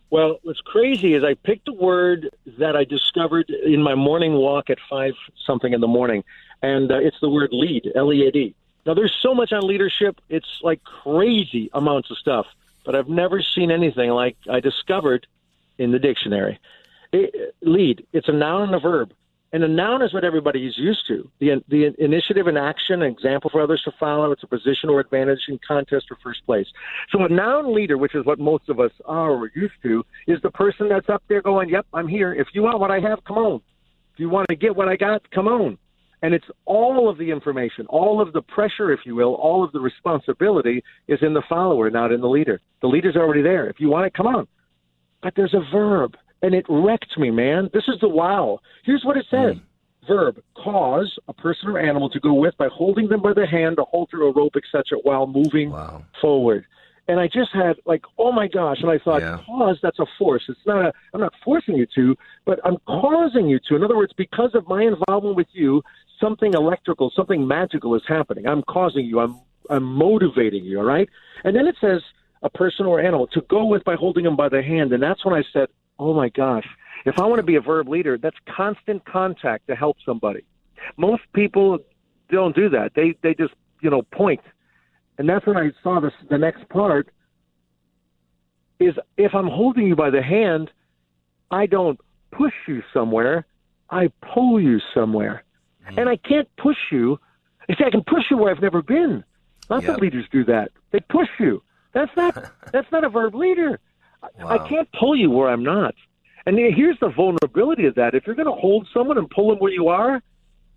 [0.09, 2.29] Well, what's crazy is I picked a word
[2.59, 5.13] that I discovered in my morning walk at five
[5.45, 6.23] something in the morning,
[6.61, 8.55] and uh, it's the word lead, L E A D.
[8.85, 12.45] Now, there's so much on leadership; it's like crazy amounts of stuff,
[12.85, 15.27] but I've never seen anything like I discovered
[15.77, 16.59] in the dictionary.
[17.11, 19.13] It, lead, it's a noun and a verb.
[19.53, 21.29] And a noun is what everybody is used to.
[21.39, 24.33] The, the initiative and action, an example for others to follow.
[24.33, 26.67] It's a position or advantage in contest or first place.
[27.09, 30.41] So a noun leader, which is what most of us are or used to, is
[30.41, 32.33] the person that's up there going, yep, I'm here.
[32.33, 33.61] If you want what I have, come on.
[34.13, 35.77] If you want to get what I got, come on.
[36.25, 39.71] And it's all of the information, all of the pressure, if you will, all of
[39.73, 42.61] the responsibility is in the follower, not in the leader.
[42.81, 43.69] The leader's already there.
[43.69, 44.47] If you want it, come on.
[45.21, 47.69] But there's a verb and it wrecked me, man.
[47.73, 48.59] This is the wow.
[48.85, 49.53] Here's what it says.
[49.53, 49.61] Mm.
[50.07, 53.77] Verb, cause a person or animal to go with by holding them by the hand,
[53.77, 56.03] a halter, a rope, etc., while moving wow.
[56.19, 56.65] forward.
[57.07, 58.77] And I just had like, oh my gosh!
[58.81, 59.37] And I thought, yeah.
[59.45, 60.41] cause that's a force.
[60.47, 60.93] It's not a.
[61.13, 62.15] I'm not forcing you to,
[62.45, 63.75] but I'm causing you to.
[63.75, 65.83] In other words, because of my involvement with you,
[66.19, 68.47] something electrical, something magical is happening.
[68.47, 69.19] I'm causing you.
[69.19, 69.39] I'm
[69.69, 70.79] I'm motivating you.
[70.79, 71.09] All right.
[71.43, 72.01] And then it says
[72.43, 75.25] a person or animal to go with by holding them by the hand, and that's
[75.25, 76.67] when I said, Oh my gosh.
[77.05, 80.43] If I want to be a verb leader, that's constant contact to help somebody.
[80.97, 81.79] Most people
[82.29, 82.93] don't do that.
[82.95, 84.41] They they just, you know, point.
[85.17, 87.09] And that's when I saw this the next part
[88.79, 90.69] is if I'm holding you by the hand,
[91.49, 91.99] I don't
[92.31, 93.45] push you somewhere,
[93.89, 95.44] I pull you somewhere.
[95.89, 96.01] Mm.
[96.01, 97.19] And I can't push you.
[97.67, 99.23] You see, I can push you where I've never been.
[99.69, 99.95] Lots yep.
[99.95, 100.71] of leaders do that.
[100.91, 101.63] They push you.
[101.93, 103.79] That's not that's not a verb leader.
[104.39, 104.47] Wow.
[104.47, 105.95] I can't pull you where I'm not.
[106.45, 108.13] And here's the vulnerability of that.
[108.13, 110.21] If you're going to hold someone and pull them where you are,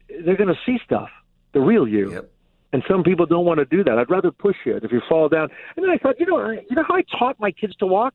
[0.09, 1.11] they're going to see stuff,
[1.53, 2.13] the real you.
[2.13, 2.31] Yep.
[2.73, 3.99] And some people don't want to do that.
[3.99, 5.49] I'd rather push you if you fall down.
[5.77, 8.15] And then I thought, you know, you know how I taught my kids to walk?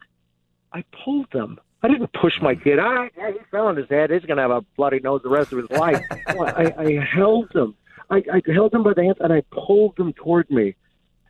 [0.72, 1.60] I pulled them.
[1.84, 2.80] I didn't push my kid.
[2.80, 4.10] I, he fell on his head.
[4.10, 6.02] He's going to have a bloody nose the rest of his life.
[6.28, 7.76] I, I held him.
[8.10, 10.76] I, I held him by the hands and I pulled them toward me.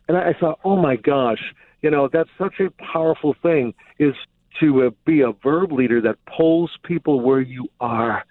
[0.06, 1.42] And I, I thought, oh my gosh,
[1.82, 4.14] you know, that's such a powerful thing is
[4.60, 8.24] to uh, be a verb leader that pulls people where you are.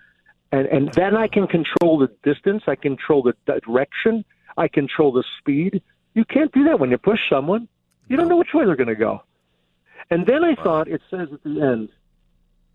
[0.53, 2.63] And, and then I can control the distance.
[2.67, 4.24] I control the direction.
[4.55, 5.82] I control the speed.
[6.13, 7.67] You can't do that when you push someone.
[8.07, 9.24] You don't know which way they're going to go.
[10.09, 11.89] And then I thought it says at the end,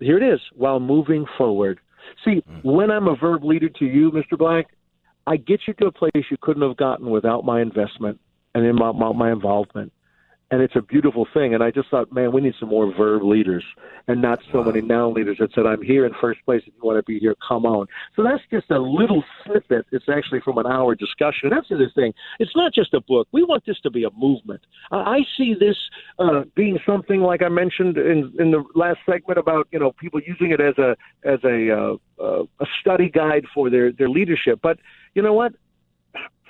[0.00, 1.80] here it is, while moving forward.
[2.24, 2.68] See, hmm.
[2.68, 4.38] when I'm a verb leader to you, Mr.
[4.38, 4.66] Black,
[5.26, 8.18] I get you to a place you couldn't have gotten without my investment
[8.54, 9.92] and in my, my, my involvement
[10.50, 11.54] and it's a beautiful thing.
[11.54, 13.64] And I just thought, man, we need some more verb leaders
[14.06, 16.62] and not so many noun leaders that said, I'm here in first place.
[16.66, 17.86] If you want to be here, come on.
[18.16, 19.84] So that's just a little snippet.
[19.92, 21.48] It's actually from an hour discussion.
[21.48, 22.14] And that's the other thing.
[22.38, 23.28] It's not just a book.
[23.30, 24.62] We want this to be a movement.
[24.90, 25.76] I see this
[26.18, 30.20] uh, being something like I mentioned in in the last segment about you know people
[30.24, 34.60] using it as a as a uh, uh, a study guide for their their leadership.
[34.62, 34.78] But
[35.14, 35.52] you know what?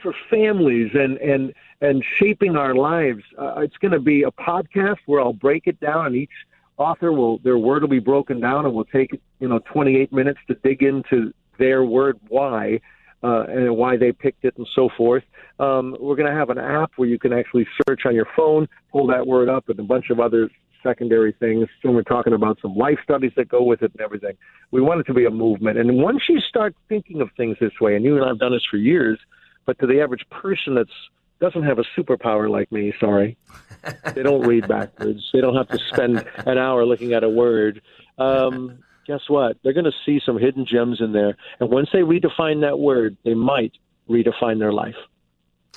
[0.03, 3.23] For families and and and shaping our lives.
[3.37, 6.31] Uh, it's going to be a podcast where I'll break it down, and each
[6.77, 10.41] author will their word will be broken down, and we'll take you know 28 minutes
[10.49, 12.81] to dig into their word why.
[13.21, 15.25] Uh, and why they picked it and so forth.
[15.59, 18.69] Um, we're going to have an app where you can actually search on your phone,
[18.93, 20.49] pull that word up, and a bunch of other
[20.85, 21.69] secondary things.
[21.83, 24.37] So we're talking about some life studies that go with it and everything.
[24.71, 25.79] We want it to be a movement.
[25.79, 28.53] And once you start thinking of things this way, and you and I have done
[28.53, 29.19] this for years,
[29.67, 30.91] but to the average person that's
[31.41, 32.93] doesn't have a superpower like me.
[32.99, 33.37] Sorry,
[34.15, 35.29] they don't read backwards.
[35.33, 37.83] They don't have to spend an hour looking at a word.
[38.19, 39.57] Um, guess what?
[39.63, 43.17] They're going to see some hidden gems in there, and once they redefine that word,
[43.25, 43.73] they might
[44.09, 44.97] redefine their life.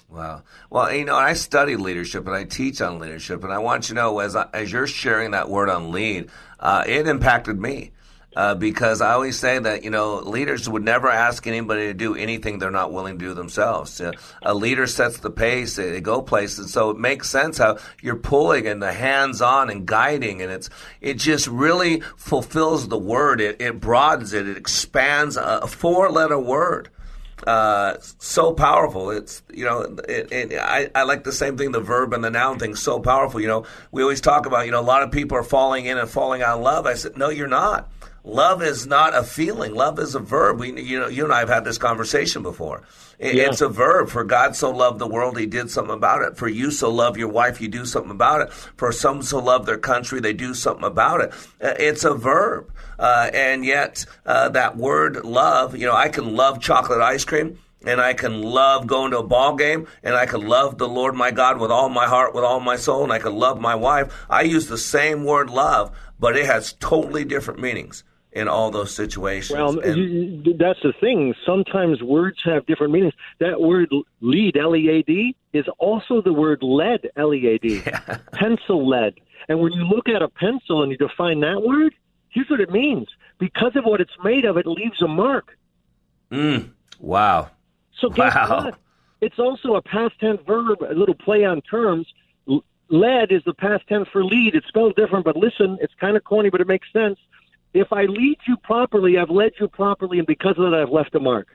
[0.10, 0.44] Wow.
[0.70, 3.96] Well, you know, I study leadership and I teach on leadership, and I want you
[3.96, 7.92] to know as I, as you're sharing that word on lead, uh, it impacted me
[8.36, 12.16] uh, because I always say that you know leaders would never ask anybody to do
[12.16, 14.00] anything they're not willing to do themselves.
[14.00, 18.16] Uh, a leader sets the pace; they go places, so it makes sense how you're
[18.16, 20.70] pulling and the hands-on and guiding, and it's
[21.02, 23.42] it just really fulfills the word.
[23.42, 24.48] It, it broadens it.
[24.48, 26.90] It expands a four-letter word.
[27.46, 29.10] Uh, so powerful.
[29.10, 31.72] It's you know, it, it, I, I like the same thing.
[31.72, 33.42] The verb and the noun thing so powerful.
[33.42, 35.98] You know, we always talk about you know a lot of people are falling in
[35.98, 36.86] and falling out of love.
[36.86, 37.92] I said, no, you're not.
[38.24, 39.74] Love is not a feeling.
[39.74, 40.60] Love is a verb.
[40.60, 42.84] We, you know, you and I have had this conversation before.
[43.18, 43.44] It, yeah.
[43.46, 44.10] It's a verb.
[44.10, 46.38] For God so loved the world, He did something about it.
[46.38, 48.54] For you so love your wife, you do something about it.
[48.54, 51.34] For some so love their country, they do something about it.
[51.62, 55.76] Uh, it's a verb, uh, and yet uh, that word love.
[55.76, 59.24] You know, I can love chocolate ice cream and I can love going to a
[59.24, 62.44] ball game, and I can love the Lord my God with all my heart, with
[62.44, 64.14] all my soul, and I can love my wife.
[64.30, 68.04] I use the same word love, but it has totally different meanings
[68.34, 69.58] in all those situations.
[69.58, 71.34] Well, and, that's the thing.
[71.46, 73.14] Sometimes words have different meanings.
[73.40, 77.58] That word lead, L E A D, is also the word lead, L E A
[77.58, 77.82] D,
[78.32, 79.16] pencil lead.
[79.50, 81.94] And when you look at a pencil and you define that word,
[82.30, 83.08] here's what it means.
[83.38, 85.58] Because of what it's made of, it leaves a mark.
[86.32, 86.70] Mm,
[87.00, 87.50] wow.
[88.00, 88.66] So guess wow.
[88.66, 88.76] what?
[89.20, 92.08] It's also a past tense verb, a little play on terms.
[92.90, 94.56] Lead is the past tense for lead.
[94.56, 97.20] It's spelled different, but listen, it's kind of corny, but it makes sense
[97.74, 101.16] if I lead you properly, I've led you properly, and because of that, I've left
[101.16, 101.48] a mark.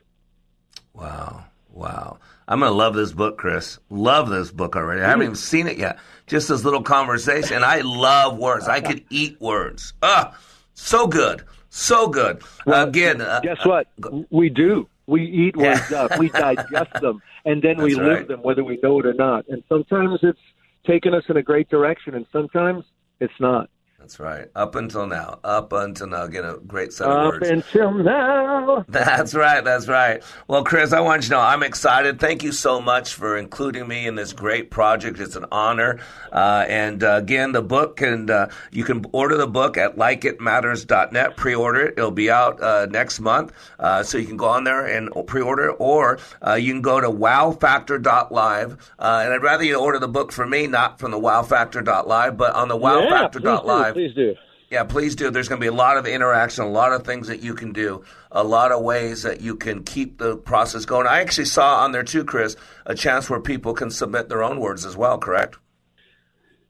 [0.95, 1.45] Wow.
[1.73, 2.19] Wow.
[2.49, 3.79] I'm going to love this book, Chris.
[3.91, 5.03] Love this book already.
[5.03, 5.99] I haven't even seen it yet.
[6.27, 7.63] Just this little conversation.
[7.63, 8.69] I love words.
[8.69, 9.93] I could eat words.
[10.03, 10.37] Ah,
[10.75, 11.45] so good.
[11.69, 12.43] So good.
[12.65, 13.89] Well, Again, uh, guess what?
[14.31, 14.89] We do.
[15.07, 16.19] We eat words up.
[16.19, 18.29] We digest them, and then we live right.
[18.29, 19.47] them, whether we know it or not.
[19.49, 20.41] And sometimes it's
[20.87, 22.85] taken us in a great direction, and sometimes
[23.21, 23.69] it's not.
[23.99, 24.49] That's right.
[24.55, 25.41] Up until now.
[25.43, 26.27] Up until now.
[26.29, 27.49] Get a great set of Up words.
[27.49, 28.85] Up until now.
[28.89, 29.65] That's right.
[29.65, 30.23] That's right.
[30.47, 32.21] Well, Chris, I want you to know I'm excited.
[32.21, 35.19] Thank you so much for including me in this great project.
[35.19, 35.99] It's an honor.
[36.31, 41.37] Uh, and uh, again, the book and uh, you can order the book at likeitmatters.net.
[41.37, 41.95] Pre-order it.
[41.97, 45.71] It'll be out uh, next month, uh, so you can go on there and pre-order
[45.71, 48.93] it, or uh, you can go to wowfactor.live.
[48.99, 52.69] and I'd rather you order the book from me, not from the wowfactor.live, but on
[52.69, 53.96] the wowfactor.live.
[53.96, 54.35] Yeah, please do.
[54.71, 55.31] Yeah, please do.
[55.31, 57.73] There's going to be a lot of interaction, a lot of things that you can
[57.73, 61.07] do, a lot of ways that you can keep the process going.
[61.07, 64.61] I actually saw on there too, Chris, a chance where people can submit their own
[64.61, 65.57] words as well, correct?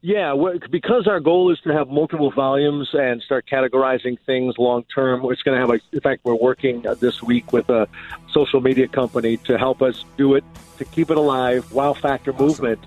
[0.03, 0.37] Yeah,
[0.71, 5.25] because our goal is to have multiple volumes and start categorizing things long term.
[5.33, 5.81] It's going to have a.
[5.93, 7.89] In fact, we're working uh, this week with a
[8.31, 10.45] social media company to help us do it
[10.79, 11.73] to keep it alive.
[11.73, 12.47] Wow Factor awesome.
[12.47, 12.79] movement.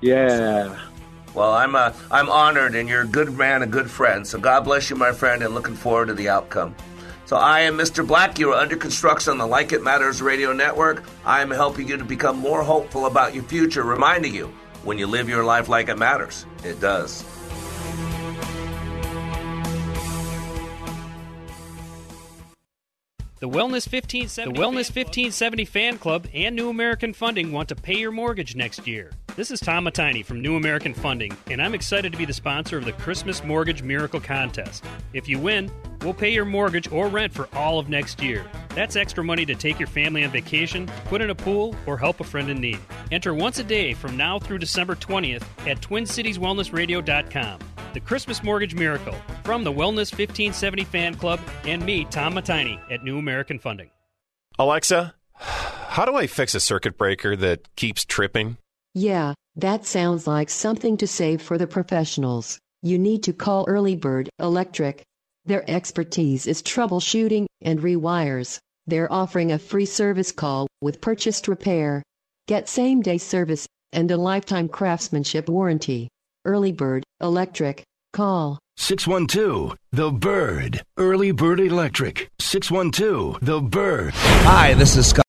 [0.00, 0.76] Yeah.
[1.34, 4.26] Well, I'm uh, I'm honored, and you're a good man, a good friend.
[4.26, 6.74] So God bless you, my friend, and looking forward to the outcome.
[7.26, 8.04] So I am Mr.
[8.04, 8.38] Black.
[8.40, 11.04] You are under construction on the Like It Matters Radio Network.
[11.24, 14.52] I am helping you to become more hopeful about your future, reminding you
[14.82, 17.24] when you live your life like it matters, it does.
[23.40, 27.96] The Wellness 1570, the Wellness 1570 Fan Club and New American Funding want to pay
[27.96, 29.12] your mortgage next year.
[29.40, 32.76] This is Tom Matini from New American Funding, and I'm excited to be the sponsor
[32.76, 34.84] of the Christmas Mortgage Miracle Contest.
[35.14, 35.70] If you win,
[36.02, 38.44] we'll pay your mortgage or rent for all of next year.
[38.74, 42.20] That's extra money to take your family on vacation, put in a pool, or help
[42.20, 42.80] a friend in need.
[43.12, 47.60] Enter once a day from now through December 20th at TwinCitiesWellnessRadio.com.
[47.94, 53.02] The Christmas Mortgage Miracle from the Wellness 1570 Fan Club and me, Tom Matini, at
[53.04, 53.88] New American Funding.
[54.58, 58.58] Alexa, how do I fix a circuit breaker that keeps tripping?
[58.94, 62.58] Yeah, that sounds like something to save for the professionals.
[62.82, 65.02] You need to call Early Bird Electric.
[65.44, 68.58] Their expertise is troubleshooting and rewires.
[68.86, 72.02] They're offering a free service call with purchased repair.
[72.48, 76.08] Get same day service and a lifetime craftsmanship warranty.
[76.44, 77.84] Early Bird Electric.
[78.12, 80.82] Call 612 The Bird.
[80.96, 82.28] Early Bird Electric.
[82.40, 84.14] 612 The Bird.
[84.14, 85.18] Hi, this is Scott.